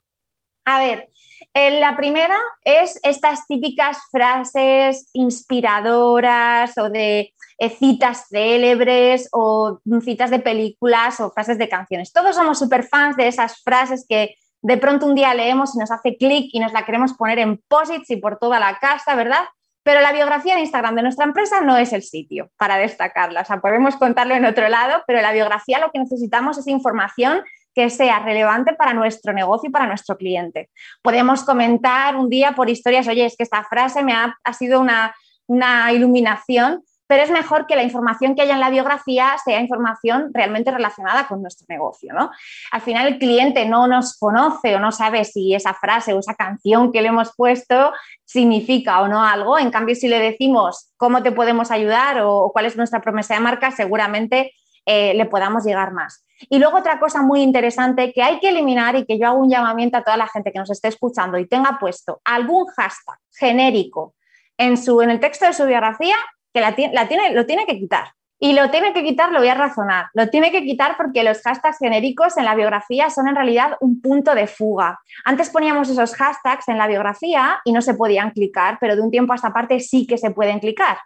A 0.64 0.80
ver, 0.80 1.10
eh, 1.54 1.80
la 1.80 1.96
primera 1.96 2.36
es 2.64 2.98
estas 3.02 3.46
típicas 3.46 3.98
frases 4.10 5.08
inspiradoras 5.12 6.76
o 6.78 6.90
de 6.90 7.32
eh, 7.58 7.70
citas 7.70 8.26
célebres 8.28 9.28
o 9.32 9.80
citas 10.02 10.30
de 10.30 10.38
películas 10.38 11.18
o 11.20 11.30
frases 11.30 11.56
de 11.56 11.68
canciones. 11.68 12.12
Todos 12.12 12.36
somos 12.36 12.58
súper 12.58 12.84
fans 12.84 13.16
de 13.16 13.28
esas 13.28 13.62
frases 13.62 14.04
que 14.06 14.34
de 14.62 14.76
pronto 14.78 15.06
un 15.06 15.14
día 15.14 15.34
leemos 15.34 15.74
y 15.74 15.78
nos 15.78 15.90
hace 15.90 16.16
clic 16.16 16.50
y 16.52 16.60
nos 16.60 16.72
la 16.72 16.84
queremos 16.84 17.14
poner 17.14 17.38
en 17.38 17.62
posits 17.68 18.10
y 18.10 18.16
por 18.16 18.38
toda 18.38 18.58
la 18.58 18.78
casa, 18.78 19.14
¿verdad? 19.14 19.44
Pero 19.82 20.00
la 20.00 20.12
biografía 20.12 20.54
de 20.54 20.62
Instagram 20.62 20.96
de 20.96 21.02
nuestra 21.02 21.24
empresa 21.24 21.60
no 21.60 21.76
es 21.76 21.92
el 21.92 22.02
sitio 22.02 22.50
para 22.56 22.76
destacarla. 22.76 23.42
O 23.42 23.44
sea, 23.44 23.60
podemos 23.60 23.94
contarlo 23.96 24.34
en 24.34 24.44
otro 24.44 24.68
lado, 24.68 25.04
pero 25.06 25.22
la 25.22 25.32
biografía 25.32 25.78
lo 25.78 25.92
que 25.92 26.00
necesitamos 26.00 26.58
es 26.58 26.66
información 26.66 27.44
que 27.72 27.90
sea 27.90 28.18
relevante 28.20 28.72
para 28.72 28.94
nuestro 28.94 29.32
negocio 29.32 29.68
y 29.68 29.72
para 29.72 29.86
nuestro 29.86 30.16
cliente. 30.16 30.70
Podemos 31.02 31.44
comentar 31.44 32.16
un 32.16 32.30
día 32.30 32.52
por 32.52 32.70
historias, 32.70 33.06
oye, 33.06 33.26
es 33.26 33.36
que 33.36 33.44
esta 33.44 33.62
frase 33.64 34.02
me 34.02 34.14
ha, 34.14 34.34
sido 34.54 34.80
una, 34.80 35.14
una 35.46 35.92
iluminación 35.92 36.82
pero 37.06 37.22
es 37.22 37.30
mejor 37.30 37.66
que 37.66 37.76
la 37.76 37.82
información 37.82 38.34
que 38.34 38.42
haya 38.42 38.54
en 38.54 38.60
la 38.60 38.70
biografía 38.70 39.36
sea 39.44 39.60
información 39.60 40.30
realmente 40.32 40.70
relacionada 40.70 41.28
con 41.28 41.42
nuestro 41.42 41.66
negocio, 41.68 42.12
¿no? 42.12 42.30
Al 42.72 42.80
final 42.80 43.06
el 43.06 43.18
cliente 43.18 43.66
no 43.66 43.86
nos 43.86 44.18
conoce 44.18 44.74
o 44.74 44.80
no 44.80 44.92
sabe 44.92 45.24
si 45.24 45.54
esa 45.54 45.74
frase 45.74 46.12
o 46.12 46.18
esa 46.18 46.34
canción 46.34 46.92
que 46.92 47.02
le 47.02 47.08
hemos 47.08 47.34
puesto 47.36 47.92
significa 48.24 49.00
o 49.00 49.08
no 49.08 49.22
algo. 49.22 49.58
En 49.58 49.70
cambio, 49.70 49.94
si 49.94 50.08
le 50.08 50.18
decimos 50.18 50.92
cómo 50.96 51.22
te 51.22 51.32
podemos 51.32 51.70
ayudar 51.70 52.20
o, 52.22 52.50
cuál 52.52 52.66
es 52.66 52.76
nuestra 52.76 53.00
promesa 53.00 53.34
de 53.34 53.40
marca, 53.40 53.70
seguramente 53.70 54.52
eh, 54.84 55.14
le 55.14 55.26
podamos 55.26 55.64
llegar 55.64 55.92
más. 55.92 56.24
Y 56.48 56.58
luego 56.58 56.78
otra 56.78 57.00
cosa 57.00 57.22
muy 57.22 57.40
interesante 57.40 58.12
que 58.12 58.22
hay 58.22 58.38
que 58.40 58.50
eliminar 58.50 58.94
y 58.96 59.06
que 59.06 59.18
yo 59.18 59.28
hago 59.28 59.38
un 59.38 59.48
llamamiento 59.48 59.96
a 59.96 60.02
toda 60.02 60.16
la 60.16 60.28
gente 60.28 60.52
que 60.52 60.58
nos 60.58 60.70
esté 60.70 60.88
escuchando 60.88 61.38
y 61.38 61.46
tenga 61.46 61.78
puesto 61.80 62.20
algún 62.24 62.66
hashtag 62.66 63.18
genérico 63.32 64.14
en, 64.58 64.76
su, 64.76 65.00
en 65.00 65.10
el 65.10 65.20
texto 65.20 65.46
de 65.46 65.54
su 65.54 65.64
biografía, 65.64 66.16
que 66.56 66.62
la, 66.62 67.06
tiene, 67.06 67.34
lo 67.34 67.44
tiene 67.44 67.66
que 67.66 67.78
quitar. 67.78 68.08
Y 68.38 68.54
lo 68.54 68.70
tiene 68.70 68.94
que 68.94 69.02
quitar, 69.02 69.30
lo 69.30 69.40
voy 69.40 69.48
a 69.48 69.54
razonar. 69.54 70.06
Lo 70.14 70.28
tiene 70.30 70.50
que 70.50 70.62
quitar 70.62 70.96
porque 70.96 71.22
los 71.22 71.42
hashtags 71.42 71.78
genéricos 71.78 72.38
en 72.38 72.46
la 72.46 72.54
biografía 72.54 73.10
son 73.10 73.28
en 73.28 73.34
realidad 73.34 73.76
un 73.80 74.00
punto 74.00 74.34
de 74.34 74.46
fuga. 74.46 74.98
Antes 75.26 75.50
poníamos 75.50 75.90
esos 75.90 76.14
hashtags 76.14 76.68
en 76.68 76.78
la 76.78 76.86
biografía 76.86 77.60
y 77.64 77.72
no 77.72 77.82
se 77.82 77.92
podían 77.92 78.30
clicar, 78.30 78.78
pero 78.80 78.96
de 78.96 79.02
un 79.02 79.10
tiempo 79.10 79.34
a 79.34 79.36
esta 79.36 79.52
parte 79.52 79.80
sí 79.80 80.06
que 80.06 80.16
se 80.16 80.30
pueden 80.30 80.58
clicar. 80.60 80.96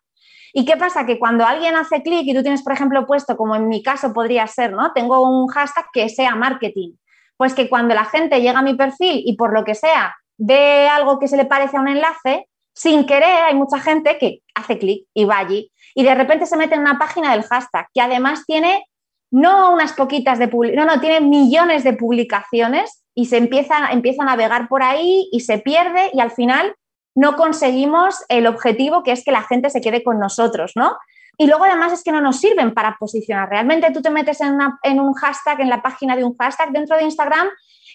¿Y 0.52 0.64
qué 0.64 0.76
pasa? 0.76 1.04
Que 1.04 1.18
cuando 1.18 1.44
alguien 1.44 1.74
hace 1.74 2.00
clic 2.02 2.26
y 2.26 2.34
tú 2.34 2.42
tienes, 2.42 2.62
por 2.62 2.72
ejemplo, 2.72 3.06
puesto, 3.06 3.36
como 3.36 3.56
en 3.56 3.68
mi 3.68 3.82
caso 3.82 4.12
podría 4.12 4.46
ser, 4.46 4.72
¿no? 4.72 4.92
Tengo 4.92 5.28
un 5.28 5.48
hashtag 5.48 5.86
que 5.92 6.08
sea 6.08 6.36
marketing. 6.36 6.92
Pues 7.36 7.54
que 7.54 7.68
cuando 7.68 7.94
la 7.94 8.04
gente 8.04 8.40
llega 8.40 8.60
a 8.60 8.62
mi 8.62 8.74
perfil 8.74 9.22
y 9.24 9.36
por 9.36 9.52
lo 9.52 9.64
que 9.64 9.74
sea 9.74 10.14
ve 10.38 10.88
algo 10.88 11.18
que 11.18 11.26
se 11.26 11.36
le 11.36 11.44
parece 11.44 11.76
a 11.76 11.80
un 11.80 11.88
enlace, 11.88 12.48
sin 12.74 13.06
querer 13.06 13.44
hay 13.44 13.54
mucha 13.54 13.78
gente 13.78 14.18
que 14.18 14.40
hace 14.54 14.78
clic 14.78 15.06
y 15.14 15.24
va 15.24 15.38
allí 15.38 15.70
y 15.94 16.04
de 16.04 16.14
repente 16.14 16.46
se 16.46 16.56
mete 16.56 16.74
en 16.74 16.80
una 16.80 16.98
página 16.98 17.33
del 17.33 17.42
hashtag 17.44 17.87
que 17.92 18.00
además 18.00 18.44
tiene 18.46 18.85
no 19.30 19.72
unas 19.72 19.92
poquitas 19.92 20.38
de 20.38 20.48
no, 20.48 20.85
no, 20.85 21.00
tiene 21.00 21.20
millones 21.20 21.85
de 21.85 21.92
publicaciones 21.92 23.04
y 23.14 23.26
se 23.26 23.37
empieza, 23.37 23.90
empieza 23.90 24.22
a 24.22 24.26
navegar 24.26 24.68
por 24.68 24.83
ahí 24.83 25.28
y 25.33 25.40
se 25.40 25.59
pierde 25.59 26.11
y 26.12 26.20
al 26.20 26.30
final 26.30 26.74
no 27.14 27.37
conseguimos 27.37 28.24
el 28.28 28.46
objetivo 28.46 29.02
que 29.02 29.12
es 29.12 29.24
que 29.24 29.33
la 29.33 29.42
gente 29.42 29.70
se 29.70 29.80
quede 29.80 30.02
con 30.02 30.18
nosotros, 30.18 30.72
¿no? 30.74 30.96
Y 31.38 31.46
luego 31.46 31.64
además 31.64 31.92
es 31.92 32.04
que 32.04 32.12
no 32.12 32.20
nos 32.20 32.38
sirven 32.38 32.74
para 32.74 32.96
posicionar. 32.98 33.48
Realmente 33.48 33.90
tú 33.92 34.02
te 34.02 34.11
metes 34.11 34.40
en, 34.40 35.00
un 35.00 35.14
hashtag, 35.14 35.61
en 35.61 35.70
la 35.70 35.80
página 35.80 36.14
de 36.14 36.24
un 36.24 36.37
hashtag 36.37 36.70
dentro 36.70 36.96
de 36.96 37.04
Instagram 37.04 37.48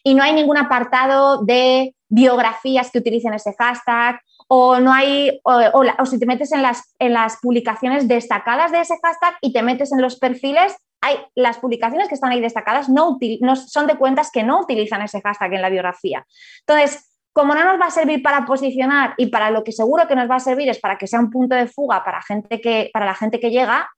y 0.04 0.16
no 0.16 0.24
hay 0.24 0.34
ningún 0.34 0.58
apartado 0.58 1.44
de 1.44 1.96
biografías 2.10 2.90
que 2.92 3.00
utilicen 3.00 3.34
ese 3.34 3.54
hashtag 3.58 4.20
o 4.48 4.80
no 4.80 4.94
hay, 4.94 5.40
o, 5.44 6.06
si 6.06 6.20
te 6.20 6.26
metes 6.26 6.52
en 6.52 6.62
las, 6.62 6.94
en 7.00 7.14
las 7.14 7.38
publicaciones 7.38 8.08
destacadas 8.08 8.72
de 8.72 8.82
ese 8.82 8.96
hashtag 9.02 9.36
y 9.42 9.54
te 9.54 9.64
metes 9.64 9.92
en 9.92 10.02
los 10.02 10.18
perfiles, 10.18 10.76
hay 11.02 11.18
las 11.36 11.58
publicaciones 11.58 12.08
que 12.08 12.16
están 12.16 12.32
ahí 12.32 12.42
destacadas 12.42 12.90
no, 12.90 13.18
no 13.42 13.56
son 13.56 13.88
de 13.88 13.96
cuentas 13.96 14.32
que 14.32 14.44
no 14.44 14.62
utilizan 14.62 15.02
ese 15.02 15.22
hashtag 15.22 15.54
en 15.54 15.62
la 15.62 15.70
biografía. 15.70 16.26
Entonces, 16.62 17.12
como 17.34 17.54
no 17.54 17.66
nos 17.66 17.80
va 17.80 17.88
a 17.88 17.92
servir 17.92 18.24
para 18.24 18.46
posicionar 18.46 19.14
y 19.18 19.28
para 19.28 19.52
lo 19.52 19.64
que 19.64 19.72
seguro 19.72 20.08
que 20.08 20.16
nos 20.16 20.30
va 20.30 20.36
a 20.36 20.40
servir 20.40 20.70
es 20.70 20.80
para 20.80 20.98
que 20.98 21.06
sea 21.06 21.20
un 21.20 21.30
punto 21.30 21.54
de 21.54 21.68
fuga 21.68 22.04
para, 22.04 22.22
gente 22.22 22.62
que, 22.62 22.90
para 22.94 23.06
la 23.06 23.14
gente 23.14 23.40
que 23.40 23.52
llega, 23.52 23.90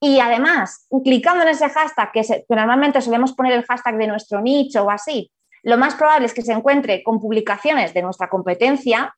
y 0.00 0.20
además, 0.20 0.86
clicando 1.02 1.42
en 1.42 1.48
ese 1.48 1.68
hashtag, 1.68 2.12
que, 2.12 2.44
normalmente 2.48 3.00
solemos 3.00 3.32
poner 3.32 3.52
el 3.52 3.64
hashtag 3.64 3.96
de 3.96 4.06
nuestro 4.06 4.40
nicho 4.40 4.84
o 4.84 4.90
así, 4.90 5.30
lo 5.62 5.78
más 5.78 5.94
probable 5.94 6.26
es 6.26 6.34
que 6.34 6.42
se 6.42 6.52
encuentre 6.52 7.02
con 7.02 7.20
publicaciones 7.20 7.94
de 7.94 8.02
nuestra 8.02 8.28
competencia, 8.28 9.14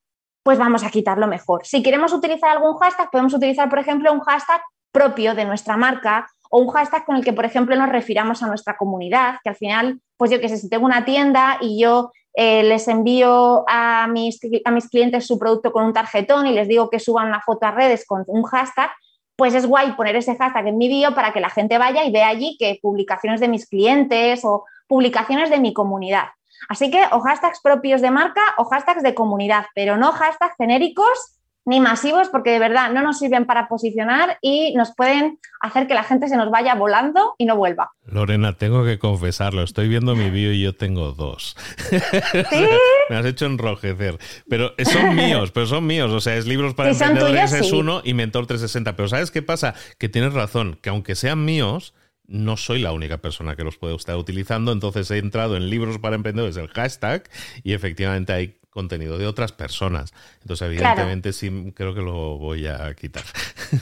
pues 0.46 0.58
vamos 0.58 0.84
a 0.84 0.90
quitarlo 0.90 1.26
mejor. 1.26 1.66
Si 1.66 1.82
queremos 1.82 2.12
utilizar 2.12 2.50
algún 2.50 2.76
hashtag, 2.76 3.10
podemos 3.10 3.34
utilizar, 3.34 3.68
por 3.68 3.80
ejemplo, 3.80 4.12
un 4.12 4.20
hashtag 4.20 4.60
propio 4.92 5.34
de 5.34 5.44
nuestra 5.44 5.76
marca 5.76 6.28
o 6.50 6.60
un 6.60 6.68
hashtag 6.68 7.04
con 7.04 7.16
el 7.16 7.24
que, 7.24 7.32
por 7.32 7.44
ejemplo, 7.44 7.74
nos 7.74 7.88
refiramos 7.88 8.44
a 8.44 8.46
nuestra 8.46 8.76
comunidad, 8.76 9.38
que 9.42 9.48
al 9.48 9.56
final, 9.56 10.00
pues 10.16 10.30
yo 10.30 10.40
que 10.40 10.48
sé, 10.48 10.56
si 10.56 10.68
tengo 10.68 10.86
una 10.86 11.04
tienda 11.04 11.58
y 11.60 11.80
yo 11.80 12.12
eh, 12.32 12.62
les 12.62 12.86
envío 12.86 13.64
a 13.66 14.06
mis, 14.06 14.38
a 14.64 14.70
mis 14.70 14.88
clientes 14.88 15.26
su 15.26 15.36
producto 15.36 15.72
con 15.72 15.84
un 15.84 15.92
tarjetón 15.92 16.46
y 16.46 16.52
les 16.52 16.68
digo 16.68 16.90
que 16.90 17.00
suban 17.00 17.26
una 17.26 17.40
foto 17.40 17.66
a 17.66 17.72
redes 17.72 18.06
con 18.06 18.22
un 18.28 18.44
hashtag, 18.44 18.92
pues 19.34 19.52
es 19.52 19.66
guay 19.66 19.94
poner 19.96 20.14
ese 20.14 20.36
hashtag 20.36 20.68
en 20.68 20.78
mi 20.78 20.86
bio 20.86 21.12
para 21.12 21.32
que 21.32 21.40
la 21.40 21.50
gente 21.50 21.76
vaya 21.76 22.04
y 22.04 22.12
vea 22.12 22.28
allí 22.28 22.56
que 22.56 22.78
publicaciones 22.80 23.40
de 23.40 23.48
mis 23.48 23.68
clientes 23.68 24.44
o 24.44 24.64
publicaciones 24.86 25.50
de 25.50 25.58
mi 25.58 25.72
comunidad. 25.72 26.26
Así 26.68 26.90
que 26.90 27.02
o 27.12 27.20
hashtags 27.20 27.60
propios 27.60 28.00
de 28.00 28.10
marca 28.10 28.42
o 28.58 28.64
hashtags 28.64 29.02
de 29.02 29.14
comunidad, 29.14 29.66
pero 29.74 29.96
no 29.96 30.12
hashtags 30.12 30.56
genéricos 30.56 31.36
ni 31.66 31.80
masivos 31.80 32.28
porque 32.28 32.50
de 32.50 32.60
verdad 32.60 32.92
no 32.92 33.02
nos 33.02 33.18
sirven 33.18 33.44
para 33.44 33.66
posicionar 33.68 34.38
y 34.40 34.72
nos 34.74 34.94
pueden 34.94 35.40
hacer 35.60 35.88
que 35.88 35.94
la 35.94 36.04
gente 36.04 36.28
se 36.28 36.36
nos 36.36 36.48
vaya 36.48 36.76
volando 36.76 37.34
y 37.38 37.44
no 37.44 37.56
vuelva. 37.56 37.90
Lorena, 38.04 38.52
tengo 38.52 38.84
que 38.84 39.00
confesarlo, 39.00 39.62
estoy 39.62 39.88
viendo 39.88 40.14
mi 40.14 40.30
vídeo 40.30 40.52
y 40.52 40.62
yo 40.62 40.76
tengo 40.76 41.10
dos. 41.10 41.56
Me 43.10 43.16
has 43.16 43.26
hecho 43.26 43.46
enrojecer. 43.46 44.18
Pero 44.48 44.74
son 44.84 45.14
míos, 45.16 45.50
pero 45.50 45.66
son 45.66 45.86
míos. 45.86 46.12
O 46.12 46.20
sea, 46.20 46.36
es 46.36 46.46
libros 46.46 46.74
para 46.74 46.90
emprendedores 46.90 47.52
es 47.52 47.72
uno 47.72 48.00
y 48.04 48.14
Mentor 48.14 48.46
360. 48.46 48.94
Pero 48.94 49.08
¿sabes 49.08 49.32
qué 49.32 49.42
pasa? 49.42 49.74
Que 49.98 50.08
tienes 50.08 50.34
razón, 50.34 50.78
que 50.80 50.90
aunque 50.90 51.16
sean 51.16 51.44
míos, 51.44 51.94
no 52.28 52.56
soy 52.56 52.80
la 52.80 52.92
única 52.92 53.18
persona 53.18 53.56
que 53.56 53.64
los 53.64 53.76
puede 53.76 53.94
estar 53.94 54.16
utilizando, 54.16 54.72
entonces 54.72 55.10
he 55.10 55.18
entrado 55.18 55.56
en 55.56 55.70
libros 55.70 55.98
para 55.98 56.16
emprendedores, 56.16 56.56
el 56.56 56.68
hashtag, 56.68 57.28
y 57.62 57.72
efectivamente 57.72 58.32
hay 58.32 58.58
contenido 58.70 59.16
de 59.16 59.26
otras 59.26 59.52
personas. 59.52 60.12
Entonces, 60.42 60.66
evidentemente, 60.66 61.32
sí, 61.32 61.72
creo 61.74 61.94
que 61.94 62.02
lo 62.02 62.36
voy 62.36 62.66
a 62.66 62.94
quitar. 62.94 63.24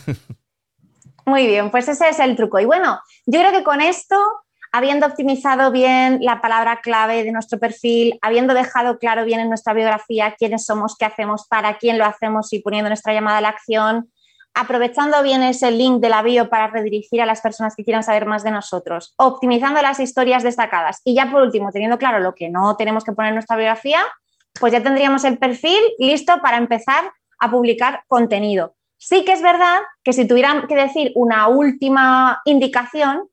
Muy 1.27 1.47
bien, 1.47 1.71
pues 1.71 1.89
ese 1.89 2.09
es 2.09 2.21
el 2.21 2.37
truco. 2.37 2.61
Y 2.61 2.65
bueno, 2.65 3.01
yo 3.27 3.41
creo 3.41 3.51
que 3.51 3.65
con 3.65 3.81
esto, 3.81 4.17
habiendo 4.71 5.07
optimizado 5.07 5.73
bien 5.73 6.19
la 6.21 6.41
palabra 6.41 6.81
clave 6.81 7.25
de 7.25 7.33
nuestro 7.33 7.59
perfil, 7.59 8.19
habiendo 8.23 8.55
dejado 8.55 8.99
claro 8.99 9.25
bien 9.25 9.41
en 9.41 9.49
nuestra 9.49 9.73
biografía 9.73 10.37
quiénes 10.39 10.65
somos, 10.65 10.97
qué 10.97 11.07
hacemos, 11.07 11.47
para 11.49 11.79
quién 11.79 11.99
lo 11.99 12.05
hacemos 12.05 12.53
y 12.53 12.61
poniendo 12.61 12.91
nuestra 12.91 13.15
llamada 13.15 13.39
a 13.39 13.41
la 13.41 13.49
acción, 13.49 14.11
aprovechando 14.55 15.23
bien 15.23 15.43
ese 15.43 15.71
link 15.71 16.01
de 16.01 16.09
la 16.09 16.23
bio 16.23 16.49
para 16.49 16.69
redirigir 16.69 17.21
a 17.21 17.27
las 17.27 17.41
personas 17.41 17.75
que 17.75 17.85
quieran 17.85 18.05
saber 18.05 18.25
más 18.25 18.45
de 18.45 18.53
nosotros, 18.53 19.15
optimizando 19.17 19.83
las 19.83 19.99
historias 19.99 20.43
destacadas 20.43 21.01
y 21.05 21.15
ya 21.15 21.31
por 21.31 21.43
último, 21.43 21.73
teniendo 21.73 21.99
claro 21.99 22.21
lo 22.21 22.35
que 22.35 22.49
no 22.49 22.77
tenemos 22.77 23.05
que 23.05 23.13
poner 23.13 23.31
en 23.31 23.35
nuestra 23.35 23.57
biografía, 23.57 24.01
pues 24.59 24.73
ya 24.73 24.83
tendríamos 24.83 25.25
el 25.25 25.39
perfil 25.39 25.81
listo 25.99 26.41
para 26.41 26.57
empezar 26.57 27.13
a 27.41 27.51
publicar 27.51 28.05
contenido. 28.07 28.77
Sí 28.97 29.25
que 29.25 29.33
es 29.33 29.43
verdad 29.43 29.81
que 30.05 30.13
si 30.13 30.27
tuvieran 30.27 30.67
que 30.69 30.77
decir 30.77 31.13
una 31.17 31.49
última 31.49 32.41
indicación, 32.45 33.29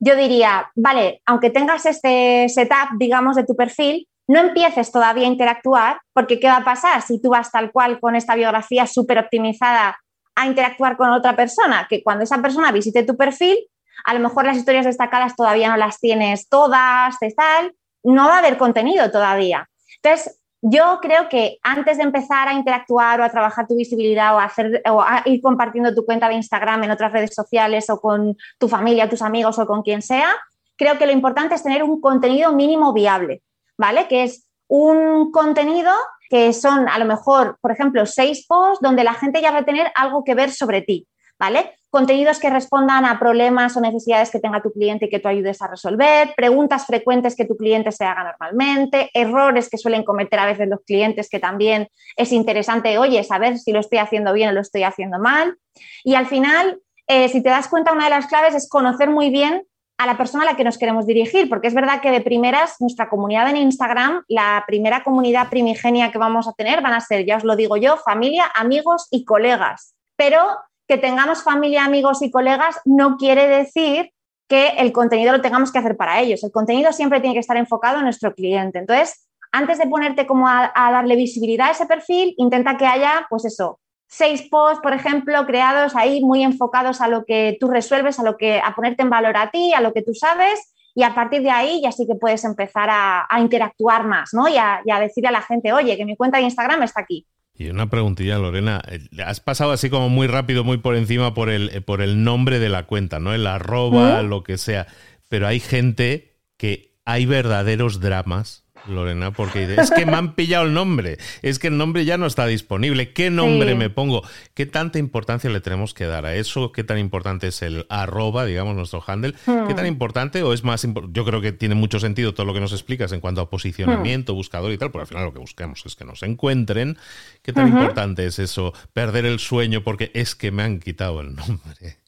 yo 0.00 0.16
diría, 0.16 0.70
vale, 0.74 1.22
aunque 1.24 1.50
tengas 1.50 1.86
este 1.86 2.48
setup, 2.48 2.98
digamos, 2.98 3.36
de 3.36 3.44
tu 3.44 3.54
perfil, 3.54 4.08
no 4.26 4.40
empieces 4.40 4.90
todavía 4.90 5.26
a 5.26 5.30
interactuar, 5.30 6.00
porque 6.12 6.40
¿qué 6.40 6.48
va 6.48 6.56
a 6.56 6.64
pasar 6.64 7.02
si 7.02 7.20
tú 7.20 7.30
vas 7.30 7.50
tal 7.50 7.70
cual 7.70 8.00
con 8.00 8.16
esta 8.16 8.34
biografía 8.34 8.86
súper 8.86 9.18
optimizada 9.18 9.98
a 10.34 10.46
interactuar 10.46 10.96
con 10.96 11.10
otra 11.10 11.36
persona? 11.36 11.86
Que 11.88 12.02
cuando 12.02 12.24
esa 12.24 12.40
persona 12.40 12.72
visite 12.72 13.04
tu 13.04 13.16
perfil, 13.16 13.56
a 14.04 14.14
lo 14.14 14.20
mejor 14.20 14.44
las 14.44 14.56
historias 14.56 14.84
destacadas 14.84 15.36
todavía 15.36 15.70
no 15.70 15.76
las 15.76 15.98
tienes 16.00 16.48
todas, 16.48 17.16
tal, 17.36 17.74
no 18.02 18.26
va 18.26 18.36
a 18.36 18.38
haber 18.38 18.58
contenido 18.58 19.10
todavía. 19.10 19.68
Entonces, 20.02 20.40
yo 20.66 20.98
creo 21.02 21.28
que 21.28 21.58
antes 21.62 21.98
de 21.98 22.04
empezar 22.04 22.48
a 22.48 22.54
interactuar 22.54 23.20
o 23.20 23.24
a 23.24 23.28
trabajar 23.28 23.66
tu 23.66 23.76
visibilidad 23.76 24.34
o 24.34 24.38
a, 24.38 24.44
hacer, 24.44 24.82
o 24.90 25.02
a 25.02 25.22
ir 25.26 25.42
compartiendo 25.42 25.94
tu 25.94 26.06
cuenta 26.06 26.28
de 26.28 26.36
Instagram 26.36 26.84
en 26.84 26.90
otras 26.90 27.12
redes 27.12 27.34
sociales 27.34 27.90
o 27.90 28.00
con 28.00 28.36
tu 28.58 28.68
familia, 28.68 29.08
tus 29.08 29.20
amigos 29.20 29.58
o 29.58 29.66
con 29.66 29.82
quien 29.82 30.00
sea, 30.00 30.34
creo 30.76 30.96
que 30.98 31.06
lo 31.06 31.12
importante 31.12 31.54
es 31.54 31.62
tener 31.62 31.82
un 31.82 32.00
contenido 32.00 32.52
mínimo 32.52 32.94
viable, 32.94 33.42
¿vale? 33.76 34.08
Que 34.08 34.24
es 34.24 34.48
un 34.66 35.30
contenido 35.30 35.92
que 36.28 36.52
son 36.52 36.88
a 36.88 36.98
lo 36.98 37.04
mejor, 37.04 37.58
por 37.60 37.72
ejemplo, 37.72 38.06
seis 38.06 38.46
posts 38.46 38.80
donde 38.80 39.04
la 39.04 39.14
gente 39.14 39.40
ya 39.40 39.50
va 39.50 39.58
a 39.58 39.64
tener 39.64 39.90
algo 39.94 40.24
que 40.24 40.34
ver 40.34 40.50
sobre 40.50 40.82
ti, 40.82 41.06
¿vale? 41.38 41.72
Contenidos 41.90 42.40
que 42.40 42.50
respondan 42.50 43.04
a 43.04 43.18
problemas 43.18 43.76
o 43.76 43.80
necesidades 43.80 44.30
que 44.30 44.40
tenga 44.40 44.62
tu 44.62 44.72
cliente 44.72 45.06
y 45.06 45.08
que 45.10 45.20
tú 45.20 45.28
ayudes 45.28 45.62
a 45.62 45.68
resolver, 45.68 46.34
preguntas 46.36 46.86
frecuentes 46.86 47.36
que 47.36 47.44
tu 47.44 47.56
cliente 47.56 47.92
se 47.92 48.04
haga 48.04 48.24
normalmente, 48.24 49.10
errores 49.14 49.68
que 49.68 49.78
suelen 49.78 50.04
cometer 50.04 50.38
a 50.40 50.46
veces 50.46 50.68
los 50.68 50.80
clientes 50.84 51.28
que 51.28 51.38
también 51.38 51.88
es 52.16 52.32
interesante, 52.32 52.98
oye, 52.98 53.22
saber 53.22 53.58
si 53.58 53.72
lo 53.72 53.80
estoy 53.80 53.98
haciendo 53.98 54.32
bien 54.32 54.50
o 54.50 54.52
lo 54.52 54.60
estoy 54.60 54.82
haciendo 54.82 55.18
mal. 55.18 55.56
Y 56.02 56.14
al 56.14 56.26
final, 56.26 56.80
eh, 57.06 57.28
si 57.28 57.42
te 57.42 57.50
das 57.50 57.68
cuenta, 57.68 57.92
una 57.92 58.04
de 58.04 58.10
las 58.10 58.26
claves 58.26 58.54
es 58.54 58.68
conocer 58.68 59.10
muy 59.10 59.30
bien 59.30 59.62
a 59.98 60.06
la 60.06 60.16
persona 60.16 60.42
a 60.42 60.46
la 60.46 60.56
que 60.56 60.64
nos 60.64 60.78
queremos 60.78 61.06
dirigir, 61.06 61.48
porque 61.48 61.68
es 61.68 61.74
verdad 61.74 62.00
que 62.00 62.10
de 62.10 62.20
primeras 62.20 62.80
nuestra 62.80 63.08
comunidad 63.08 63.48
en 63.48 63.56
Instagram, 63.56 64.24
la 64.28 64.64
primera 64.66 65.04
comunidad 65.04 65.50
primigenia 65.50 66.10
que 66.10 66.18
vamos 66.18 66.48
a 66.48 66.52
tener 66.52 66.82
van 66.82 66.94
a 66.94 67.00
ser, 67.00 67.24
ya 67.24 67.36
os 67.36 67.44
lo 67.44 67.56
digo 67.56 67.76
yo, 67.76 67.96
familia, 67.98 68.50
amigos 68.54 69.06
y 69.10 69.24
colegas. 69.24 69.94
Pero 70.16 70.40
que 70.88 70.98
tengamos 70.98 71.42
familia, 71.42 71.84
amigos 71.84 72.22
y 72.22 72.30
colegas 72.30 72.80
no 72.84 73.16
quiere 73.16 73.46
decir 73.46 74.10
que 74.48 74.68
el 74.78 74.92
contenido 74.92 75.32
lo 75.32 75.40
tengamos 75.40 75.72
que 75.72 75.78
hacer 75.78 75.96
para 75.96 76.20
ellos. 76.20 76.44
El 76.44 76.52
contenido 76.52 76.92
siempre 76.92 77.20
tiene 77.20 77.34
que 77.34 77.40
estar 77.40 77.56
enfocado 77.56 77.98
en 77.98 78.04
nuestro 78.04 78.34
cliente. 78.34 78.78
Entonces, 78.78 79.26
antes 79.52 79.78
de 79.78 79.86
ponerte 79.86 80.26
como 80.26 80.48
a, 80.48 80.72
darle 80.74 81.16
visibilidad 81.16 81.68
a 81.68 81.70
ese 81.70 81.86
perfil, 81.86 82.34
intenta 82.38 82.76
que 82.76 82.86
haya, 82.86 83.26
pues 83.30 83.44
eso, 83.44 83.78
seis 84.16 84.42
posts, 84.42 84.80
por 84.80 84.92
ejemplo, 84.92 85.44
creados 85.44 85.96
ahí 85.96 86.20
muy 86.20 86.44
enfocados 86.44 87.00
a 87.00 87.08
lo 87.08 87.24
que 87.24 87.56
tú 87.58 87.68
resuelves, 87.68 88.20
a 88.20 88.22
lo 88.22 88.36
que 88.36 88.60
a 88.60 88.74
ponerte 88.74 89.02
en 89.02 89.10
valor 89.10 89.36
a 89.36 89.50
ti, 89.50 89.72
a 89.74 89.80
lo 89.80 89.92
que 89.92 90.02
tú 90.02 90.14
sabes 90.14 90.72
y 90.94 91.02
a 91.02 91.14
partir 91.14 91.42
de 91.42 91.50
ahí 91.50 91.80
ya 91.82 91.90
sí 91.90 92.06
que 92.06 92.14
puedes 92.14 92.44
empezar 92.44 92.88
a, 92.90 93.26
interactuar 93.40 94.06
más, 94.06 94.32
¿no? 94.32 94.48
Y 94.48 94.56
a, 94.56 94.80
y 94.84 94.92
a 94.92 95.00
decirle 95.00 95.28
a 95.28 95.32
la 95.32 95.42
gente, 95.42 95.72
oye, 95.72 95.96
que 95.96 96.04
mi 96.04 96.16
cuenta 96.16 96.38
de 96.38 96.44
Instagram 96.44 96.84
está 96.84 97.00
aquí. 97.00 97.26
Y 97.56 97.68
una 97.68 97.90
preguntilla, 97.90 98.38
Lorena. 98.38 98.80
Eh, 98.88 99.00
has 99.24 99.40
pasado 99.40 99.72
así 99.72 99.90
como 99.90 100.08
muy 100.08 100.28
rápido, 100.28 100.62
muy 100.62 100.78
por 100.78 100.94
encima 100.94 101.34
por 101.34 101.50
el, 101.50 101.70
eh, 101.70 101.80
por 101.80 102.00
el 102.00 102.22
nombre 102.22 102.60
de 102.60 102.68
la 102.68 102.84
cuenta, 102.84 103.18
¿no? 103.18 103.34
El 103.34 103.46
arroba, 103.48 104.22
lo 104.22 104.44
que 104.44 104.56
sea. 104.56 104.86
Pero 105.28 105.48
hay 105.48 105.58
gente 105.58 106.36
que 106.56 106.94
hay 107.04 107.26
verdaderos 107.26 108.00
dramas 108.00 108.63
Lorena, 108.86 109.32
porque 109.32 109.74
es 109.78 109.90
que 109.90 110.06
me 110.06 110.14
han 110.14 110.34
pillado 110.34 110.64
el 110.64 110.74
nombre, 110.74 111.18
es 111.42 111.58
que 111.58 111.68
el 111.68 111.76
nombre 111.76 112.04
ya 112.04 112.18
no 112.18 112.26
está 112.26 112.46
disponible, 112.46 113.12
¿qué 113.12 113.30
nombre 113.30 113.74
me 113.74 113.90
pongo? 113.90 114.22
¿Qué 114.54 114.66
tanta 114.66 114.98
importancia 114.98 115.50
le 115.50 115.60
tenemos 115.60 115.94
que 115.94 116.04
dar 116.04 116.26
a 116.26 116.34
eso? 116.34 116.72
¿Qué 116.72 116.84
tan 116.84 116.98
importante 116.98 117.48
es 117.48 117.62
el 117.62 117.86
arroba, 117.88 118.44
digamos, 118.44 118.76
nuestro 118.76 119.02
handle? 119.06 119.34
¿Qué 119.44 119.74
tan 119.74 119.84
hmm. 119.84 119.88
importante 119.88 120.42
o 120.42 120.52
es 120.52 120.64
más 120.64 120.86
Yo 121.12 121.24
creo 121.24 121.40
que 121.40 121.52
tiene 121.52 121.74
mucho 121.74 122.00
sentido 122.00 122.34
todo 122.34 122.46
lo 122.46 122.54
que 122.54 122.60
nos 122.60 122.72
explicas 122.72 123.12
en 123.12 123.20
cuanto 123.20 123.40
a 123.40 123.50
posicionamiento, 123.50 124.32
hmm. 124.32 124.36
buscador 124.36 124.72
y 124.72 124.78
tal, 124.78 124.90
porque 124.90 125.02
al 125.02 125.08
final 125.08 125.24
lo 125.24 125.32
que 125.32 125.40
busquemos 125.40 125.84
es 125.86 125.96
que 125.96 126.04
nos 126.04 126.22
encuentren. 126.22 126.98
¿Qué 127.42 127.52
tan 127.52 127.68
importante 127.68 128.26
es 128.26 128.38
eso? 128.38 128.72
Perder 128.92 129.26
el 129.26 129.38
sueño 129.38 129.82
porque 129.82 130.10
es 130.14 130.34
que 130.34 130.50
me 130.50 130.62
han 130.62 130.80
quitado 130.80 131.20
el 131.20 131.34
nombre. 131.34 132.03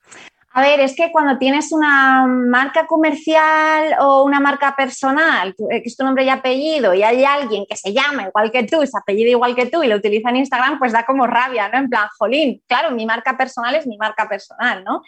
A 0.57 0.63
ver, 0.63 0.81
es 0.81 0.97
que 0.97 1.13
cuando 1.13 1.37
tienes 1.37 1.71
una 1.71 2.27
marca 2.27 2.87
comercial 2.87 3.95
o 4.01 4.25
una 4.25 4.41
marca 4.41 4.75
personal, 4.75 5.55
eh, 5.71 5.83
que 5.83 5.89
es 5.91 5.99
tu 5.99 6.03
nombre 6.03 6.25
y 6.25 6.31
apellido, 6.31 6.95
y 6.95 7.03
hay 7.03 7.27
alguien 7.27 7.67
que 7.69 7.77
se 7.77 7.93
llama 7.93 8.29
igual 8.29 8.51
que 8.51 8.63
tú, 8.63 8.81
se 8.87 8.97
apellido 8.97 9.29
igual 9.29 9.55
que 9.55 9.67
tú 9.67 9.83
y 9.83 9.87
lo 9.87 9.97
utiliza 9.97 10.31
en 10.31 10.37
Instagram, 10.37 10.79
pues 10.79 10.93
da 10.93 11.05
como 11.05 11.27
rabia, 11.27 11.69
¿no? 11.69 11.77
En 11.77 11.91
plan, 11.91 12.09
jolín, 12.17 12.63
claro, 12.67 12.91
mi 12.93 13.05
marca 13.05 13.37
personal 13.37 13.75
es 13.75 13.87
mi 13.87 13.99
marca 13.99 14.31
personal, 14.31 14.83
¿no? 14.83 15.03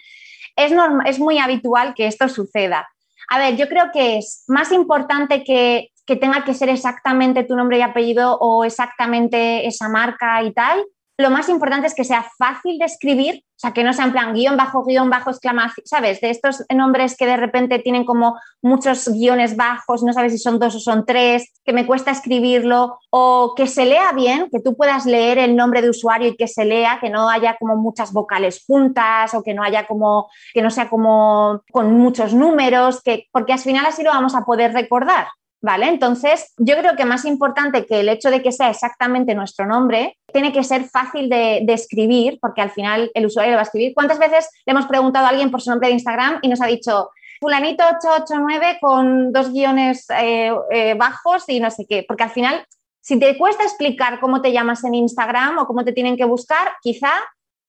Es, 0.55 0.71
es 1.05 1.17
muy 1.17 1.39
habitual 1.39 1.95
que 1.95 2.05
esto 2.05 2.29
suceda. 2.29 2.87
A 3.27 3.39
ver, 3.39 3.55
yo 3.55 3.67
creo 3.67 3.89
que 3.91 4.19
es 4.19 4.43
más 4.49 4.71
importante 4.71 5.43
que, 5.43 5.89
que 6.05 6.15
tenga 6.15 6.45
que 6.45 6.53
ser 6.53 6.69
exactamente 6.69 7.43
tu 7.43 7.55
nombre 7.55 7.79
y 7.79 7.81
apellido 7.81 8.37
o 8.39 8.65
exactamente 8.65 9.65
esa 9.65 9.89
marca 9.89 10.43
y 10.43 10.53
tal, 10.53 10.85
lo 11.19 11.29
más 11.29 11.49
importante 11.49 11.85
es 11.85 11.93
que 11.93 12.05
sea 12.05 12.25
fácil 12.37 12.79
de 12.79 12.85
escribir, 12.85 13.43
o 13.43 13.59
sea, 13.59 13.73
que 13.73 13.83
no 13.83 13.91
sea 13.91 14.05
en 14.05 14.13
plan 14.13 14.33
guion 14.33 14.55
bajo, 14.55 14.85
guion 14.85 15.09
bajo, 15.09 15.29
exclamación, 15.31 15.85
¿sabes? 15.85 16.21
De 16.21 16.29
estos 16.29 16.63
nombres 16.73 17.17
que 17.17 17.25
de 17.25 17.35
repente 17.35 17.79
tienen 17.79 18.05
como 18.05 18.39
muchos 18.61 19.09
guiones 19.09 19.57
bajos, 19.57 20.01
no 20.01 20.13
sabes 20.13 20.31
si 20.31 20.37
son 20.37 20.59
dos 20.59 20.75
o 20.75 20.79
son 20.79 21.05
tres, 21.05 21.51
que 21.65 21.73
me 21.73 21.85
cuesta 21.85 22.11
escribirlo, 22.11 22.99
o 23.09 23.53
que 23.53 23.67
se 23.67 23.85
lea 23.85 24.13
bien, 24.13 24.47
que 24.49 24.61
tú 24.61 24.77
puedas 24.77 25.05
leer 25.05 25.39
el 25.39 25.57
nombre 25.57 25.81
de 25.81 25.89
usuario 25.89 26.29
y 26.29 26.37
que 26.37 26.47
se 26.47 26.63
lea, 26.63 26.99
que 27.01 27.09
no 27.09 27.29
haya 27.29 27.57
como 27.59 27.75
muchas 27.75 28.13
vocales 28.13 28.63
juntas 28.65 29.33
o 29.33 29.43
que 29.43 29.53
no 29.53 29.61
haya 29.61 29.87
como, 29.87 30.29
que 30.53 30.61
no 30.61 30.71
sea 30.71 30.89
como 30.89 31.63
con 31.69 31.93
muchos 31.95 32.33
números, 32.33 33.01
que, 33.03 33.27
porque 33.33 33.51
al 33.51 33.59
final 33.59 33.85
así 33.85 34.03
lo 34.03 34.11
vamos 34.11 34.35
a 34.35 34.45
poder 34.45 34.71
recordar. 34.71 35.27
¿Vale? 35.61 35.89
Entonces, 35.89 36.53
yo 36.57 36.77
creo 36.77 36.95
que 36.95 37.03
más 37.03 37.25
importante 37.25 37.85
que 37.85 37.99
el 37.99 38.07
hecho 38.07 38.31
de 38.31 38.41
que 38.41 38.53
sea 38.53 38.69
exactamente 38.69 39.35
nuestro 39.35 39.65
nombre, 39.65 40.17
tiene 40.31 40.53
que 40.53 40.63
ser 40.63 40.85
fácil 40.85 41.27
de, 41.29 41.65
escribir, 41.67 42.39
porque 42.41 42.61
al 42.61 42.71
final 42.71 43.11
el 43.13 43.25
usuario 43.25 43.51
lo 43.51 43.57
va 43.57 43.61
a 43.61 43.63
escribir. 43.63 43.93
¿Cuántas 43.93 44.19
veces 44.19 44.49
le 44.65 44.71
hemos 44.71 44.85
preguntado 44.85 45.25
a 45.25 45.29
alguien 45.29 45.51
por 45.51 45.61
su 45.61 45.69
nombre 45.69 45.89
de 45.89 45.95
Instagram 45.95 46.39
y 46.41 46.47
nos 46.47 46.61
ha 46.61 46.67
dicho, 46.67 47.09
fulanito 47.41 47.83
889 47.83 48.77
con 48.79 49.33
dos 49.33 49.51
guiones 49.51 50.05
eh, 50.11 50.51
eh, 50.71 50.93
bajos 50.93 51.43
y 51.47 51.59
no 51.59 51.69
sé 51.71 51.85
qué? 51.87 52.05
Porque 52.07 52.23
al 52.23 52.31
final, 52.31 52.65
si 53.01 53.19
te 53.19 53.37
cuesta 53.37 53.63
explicar 53.63 54.21
cómo 54.21 54.41
te 54.41 54.53
llamas 54.53 54.83
en 54.85 54.95
Instagram 54.95 55.57
o 55.57 55.65
cómo 55.65 55.83
te 55.83 55.91
tienen 55.91 56.15
que 56.15 56.25
buscar, 56.25 56.69
quizá 56.81 57.11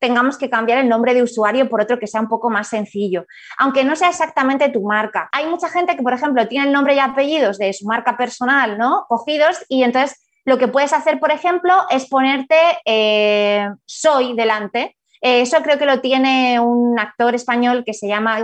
tengamos 0.01 0.39
que 0.39 0.51
cambiar 0.51 0.79
el 0.79 0.89
nombre 0.89 1.15
de 1.15 1.23
usuario 1.23 1.69
por 1.69 1.83
otro 1.83 1.99
que 1.99 2.07
sea 2.07 2.21
un 2.21 2.29
poco 2.29 2.51
más 2.51 2.69
sencillo, 2.69 3.27
aunque 3.59 3.85
no 3.85 3.95
sea 3.95 4.09
exactamente 4.09 4.71
tu 4.71 4.83
marca. 4.83 5.29
Hay 5.31 5.47
mucha 5.47 5.69
gente 5.69 5.97
que, 5.97 6.03
por 6.03 6.15
ejemplo, 6.15 6.49
tiene 6.49 6.67
el 6.67 6.73
nombre 6.73 6.95
y 6.95 6.99
apellidos 6.99 7.59
de 7.59 7.73
su 7.73 7.87
marca 7.87 8.17
personal, 8.17 8.79
¿no? 8.79 9.05
Cogidos 9.09 9.65
y 9.69 9.83
entonces 9.85 10.19
lo 10.45 10.59
que 10.59 10.69
puedes 10.69 10.93
hacer, 10.93 11.21
por 11.21 11.31
ejemplo, 11.31 11.75
es 11.91 12.09
ponerte 12.09 12.57
eh, 12.85 13.69
soy 13.85 14.35
delante. 14.35 14.97
Eh, 15.23 15.43
eso 15.43 15.59
creo 15.63 15.79
que 15.79 15.85
lo 15.85 16.01
tiene 16.01 16.59
un 16.61 16.99
actor 16.99 17.35
español 17.35 17.85
que 17.85 17.93
se 17.93 18.09
llama, 18.09 18.39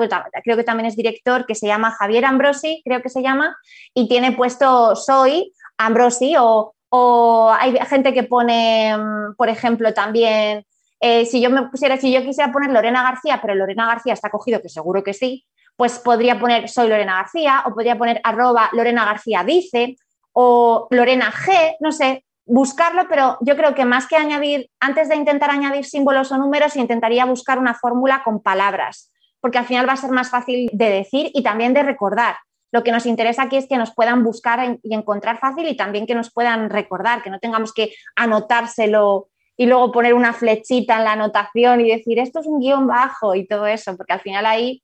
creo 0.45 0.57
que 0.59 0.65
también 0.65 0.87
es 0.87 0.95
director, 0.95 1.47
que 1.47 1.55
se 1.55 1.67
llama 1.67 1.93
Javier 1.93 2.27
Ambrosi, 2.27 2.83
creo 2.85 3.01
que 3.01 3.09
se 3.09 3.23
llama, 3.23 3.57
y 3.95 4.09
tiene 4.09 4.33
puesto 4.33 4.95
soy 4.95 5.55
Ambrosi 5.79 6.37
o, 6.39 6.75
o 6.91 7.51
hay 7.59 7.79
gente 7.89 8.13
que 8.13 8.25
pone, 8.25 8.95
mm, 8.95 9.37
por 9.37 9.49
ejemplo, 9.49 9.95
también 9.95 10.67
eh, 11.07 11.25
si 11.25 11.41
yo 11.41 11.51
me 11.51 11.63
pusiera, 11.69 11.97
si 11.97 12.13
yo 12.13 12.21
quisiera 12.23 12.51
poner 12.51 12.71
Lorena 12.71 13.05
García, 13.05 13.39
pero 13.41 13.55
Lorena 13.55 13.87
García 13.87 14.13
está 14.13 14.29
cogido, 14.29 14.61
que 14.61 14.69
seguro 14.69 15.05
que 15.05 15.15
sí, 15.15 15.47
pues 15.77 16.01
podría 16.01 16.41
poner 16.41 16.69
soy 16.69 16.89
Lorena 16.89 17.17
García 17.17 17.63
o 17.65 17.75
podría 17.75 17.97
poner 17.97 18.21
arroba 18.25 18.71
Lorena 18.73 19.05
García 19.05 19.45
dice 19.45 19.97
o 20.33 20.89
Lorena 20.91 21.31
G, 21.31 21.77
no 21.79 21.93
sé, 21.93 22.25
buscarlo, 22.45 23.07
pero 23.09 23.39
yo 23.41 23.57
creo 23.57 23.75
que 23.75 23.85
más 23.85 24.09
que 24.09 24.17
añadir, 24.17 24.69
antes 24.81 25.09
de 25.09 25.15
intentar 25.15 25.51
añadir 25.51 25.85
símbolos 25.85 26.33
o 26.33 26.39
números, 26.39 26.75
intentaría 26.75 27.25
buscar 27.25 27.61
una 27.61 27.75
fórmula 27.75 28.23
con 28.25 28.43
palabras, 28.43 29.13
porque 29.41 29.59
al 29.59 29.65
final 29.65 29.89
va 29.89 29.93
a 29.93 29.97
ser 29.97 30.11
más 30.11 30.31
fácil 30.31 30.69
de 30.73 30.91
decir 30.91 31.31
y 31.35 31.45
también 31.45 31.73
de 31.73 31.85
recordar. 31.85 32.37
Lo 32.73 32.83
que 32.83 32.91
nos 32.91 33.07
interesa 33.07 33.45
aquí 33.45 33.57
es 33.57 33.69
que 33.69 33.79
nos 33.79 33.95
puedan 33.95 34.25
buscar 34.25 34.79
y 34.83 34.95
encontrar 34.95 35.39
fácil 35.39 35.69
y 35.69 35.77
también 35.77 36.05
que 36.05 36.17
nos 36.17 36.33
puedan 36.33 36.69
recordar, 36.69 37.23
que 37.23 37.31
no 37.31 37.39
tengamos 37.39 37.73
que 37.73 37.95
anotárselo 38.17 39.29
y 39.57 39.67
luego 39.67 39.93
poner 39.93 40.15
una 40.15 40.33
flechita 40.33 40.99
en 40.99 41.05
la 41.05 41.13
anotación 41.13 41.81
y 41.81 41.91
decir 41.91 42.19
esto 42.19 42.41
es 42.41 42.47
un 42.47 42.61
guion 42.61 42.87
bajo 42.87 43.35
y 43.35 43.47
todo 43.47 43.67
eso, 43.67 43.97
porque 43.97 44.13
al 44.13 44.21
final 44.21 44.47
ahí 44.47 44.83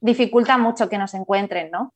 dificulta 0.00 0.58
mucho 0.58 0.88
que 0.88 0.98
nos 0.98 1.14
encuentren, 1.14 1.70
¿no? 1.70 1.92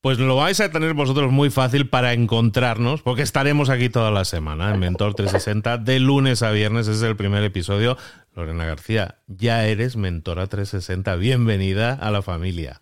Pues 0.00 0.18
lo 0.20 0.36
vais 0.36 0.60
a 0.60 0.70
tener 0.70 0.94
vosotros 0.94 1.32
muy 1.32 1.50
fácil 1.50 1.88
para 1.88 2.12
encontrarnos, 2.12 3.02
porque 3.02 3.22
estaremos 3.22 3.68
aquí 3.68 3.88
toda 3.88 4.12
la 4.12 4.24
semana 4.24 4.72
en 4.72 4.78
Mentor 4.78 5.14
360, 5.14 5.76
de 5.78 5.98
lunes 5.98 6.42
a 6.44 6.52
viernes, 6.52 6.86
es 6.86 7.02
el 7.02 7.16
primer 7.16 7.42
episodio. 7.42 7.96
Lorena 8.32 8.64
García, 8.64 9.18
ya 9.26 9.66
eres 9.66 9.96
Mentora 9.96 10.46
360, 10.46 11.16
bienvenida 11.16 11.94
a 11.94 12.12
la 12.12 12.22
familia. 12.22 12.80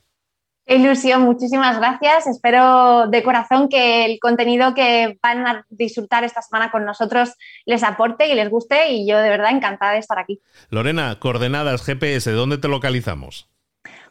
Ilusión, 0.68 1.22
muchísimas 1.22 1.78
gracias. 1.78 2.26
Espero 2.26 3.06
de 3.06 3.22
corazón 3.22 3.68
que 3.68 4.04
el 4.04 4.18
contenido 4.18 4.74
que 4.74 5.16
van 5.22 5.46
a 5.46 5.64
disfrutar 5.68 6.24
esta 6.24 6.42
semana 6.42 6.72
con 6.72 6.84
nosotros 6.84 7.34
les 7.66 7.84
aporte 7.84 8.26
y 8.26 8.34
les 8.34 8.50
guste 8.50 8.90
y 8.90 9.08
yo 9.08 9.18
de 9.18 9.28
verdad 9.28 9.52
encantada 9.52 9.92
de 9.92 9.98
estar 9.98 10.18
aquí. 10.18 10.40
Lorena, 10.70 11.20
coordenadas 11.20 11.84
GPS, 11.84 12.32
¿dónde 12.32 12.58
te 12.58 12.66
localizamos? 12.66 13.48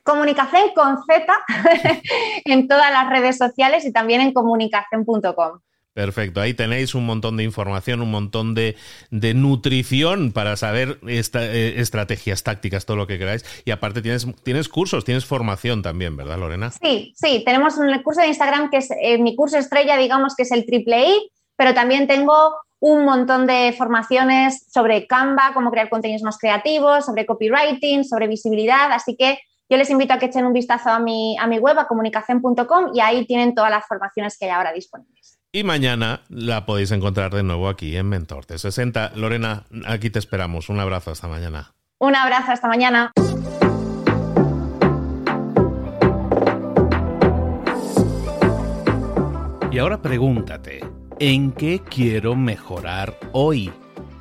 Comunicación 0.03 0.69
con 0.73 0.97
Z 1.03 1.25
en 2.45 2.67
todas 2.69 2.89
las 2.89 3.09
redes 3.09 3.37
sociales 3.37 3.83
y 3.85 3.91
también 3.91 4.21
en 4.21 4.31
comunicación.com. 4.31 5.59
Perfecto, 5.95 6.41
ahí 6.41 6.53
tenéis 6.53 6.93
un 6.93 7.05
montón 7.05 7.38
de 7.38 7.43
información, 7.45 8.01
un 8.01 8.12
montón 8.12 8.53
de, 8.53 8.75
nutrición 9.12 10.34
para 10.34 10.58
saber 10.58 10.99
eh, 11.08 11.73
estrategias, 11.77 12.43
tácticas, 12.43 12.86
todo 12.86 12.97
lo 12.97 13.08
que 13.08 13.17
queráis. 13.17 13.45
Y 13.63 13.71
aparte 13.71 14.01
tienes, 14.01 14.27
tienes 14.43 14.67
cursos, 14.67 15.05
tienes 15.05 15.25
formación 15.25 15.81
también, 15.81 16.17
¿verdad, 16.17 16.38
Lorena? 16.38 16.71
Sí, 16.71 17.13
sí, 17.15 17.43
tenemos 17.45 17.77
un 17.77 17.97
curso 18.03 18.19
de 18.19 18.27
Instagram 18.27 18.69
que 18.69 18.77
es 18.77 18.89
eh, 18.91 19.17
mi 19.19 19.38
curso 19.38 19.58
estrella, 19.58 19.95
digamos 19.95 20.36
que 20.36 20.43
es 20.43 20.51
el 20.51 20.65
triple 20.65 21.12
I, 21.12 21.31
pero 21.55 21.73
también 21.73 22.08
tengo 22.08 22.36
un 22.79 23.05
montón 23.05 23.47
de 23.47 23.73
formaciones 23.77 24.65
sobre 24.69 25.08
Canva, 25.08 25.51
cómo 25.53 25.71
crear 25.71 25.88
contenidos 25.88 26.23
más 26.23 26.38
creativos, 26.38 27.05
sobre 27.05 27.25
copywriting, 27.25 28.03
sobre 28.03 28.27
visibilidad, 28.27 28.91
así 28.91 29.15
que 29.15 29.39
yo 29.69 29.77
les 29.77 29.89
invito 29.89 30.13
a 30.13 30.19
que 30.19 30.25
echen 30.25 30.45
un 30.45 30.51
vistazo 30.51 30.89
a 30.89 30.99
mi, 30.99 31.38
a 31.39 31.47
mi 31.47 31.58
web, 31.58 31.79
a 31.79 31.88
comunicación.com, 31.88 32.91
y 32.93 32.99
ahí 32.99 33.25
tienen 33.25 33.55
todas 33.55 33.71
las 33.71 33.88
formaciones 33.88 34.38
que 34.38 34.43
hay 34.43 34.51
ahora 34.51 34.73
disponibles. 34.73 35.34
Y 35.55 35.63
mañana 35.63 36.19
la 36.27 36.65
podéis 36.65 36.91
encontrar 36.91 37.33
de 37.33 37.41
nuevo 37.41 37.69
aquí 37.69 37.95
en 37.95 38.09
Mentor 38.09 38.43
60. 38.45 39.13
Lorena, 39.15 39.63
aquí 39.85 40.09
te 40.09 40.19
esperamos. 40.19 40.67
Un 40.67 40.81
abrazo 40.81 41.11
hasta 41.11 41.29
mañana. 41.29 41.71
Un 41.97 42.13
abrazo 42.13 42.51
hasta 42.51 42.67
mañana. 42.67 43.13
Y 49.71 49.77
ahora 49.77 50.01
pregúntate, 50.01 50.83
¿en 51.19 51.53
qué 51.53 51.79
quiero 51.79 52.35
mejorar 52.35 53.17
hoy? 53.31 53.71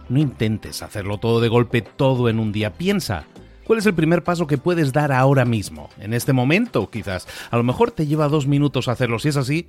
No 0.09 0.20
intentes 0.20 0.85
hacerlo 0.85 1.18
todo 1.18 1.40
de 1.40 1.49
golpe, 1.49 1.83
todo 1.83 2.29
en 2.29 2.38
un 2.38 2.53
día. 2.53 2.75
Piensa, 2.75 3.25
¿cuál 3.64 3.81
es 3.81 3.87
el 3.87 3.94
primer 3.94 4.23
paso 4.23 4.47
que 4.47 4.57
puedes 4.57 4.92
dar 4.92 5.11
ahora 5.11 5.44
mismo? 5.44 5.90
En 5.99 6.14
este 6.14 6.33
momento, 6.33 6.90
quizás. 6.90 7.27
A 7.51 7.57
lo 7.57 7.64
mejor 7.64 7.90
te 7.90 8.07
lleva 8.07 8.29
dos 8.29 8.47
minutos 8.47 8.87
hacerlo. 8.87 9.18
Si 9.18 9.31
es 9.31 9.37
así, 9.37 9.68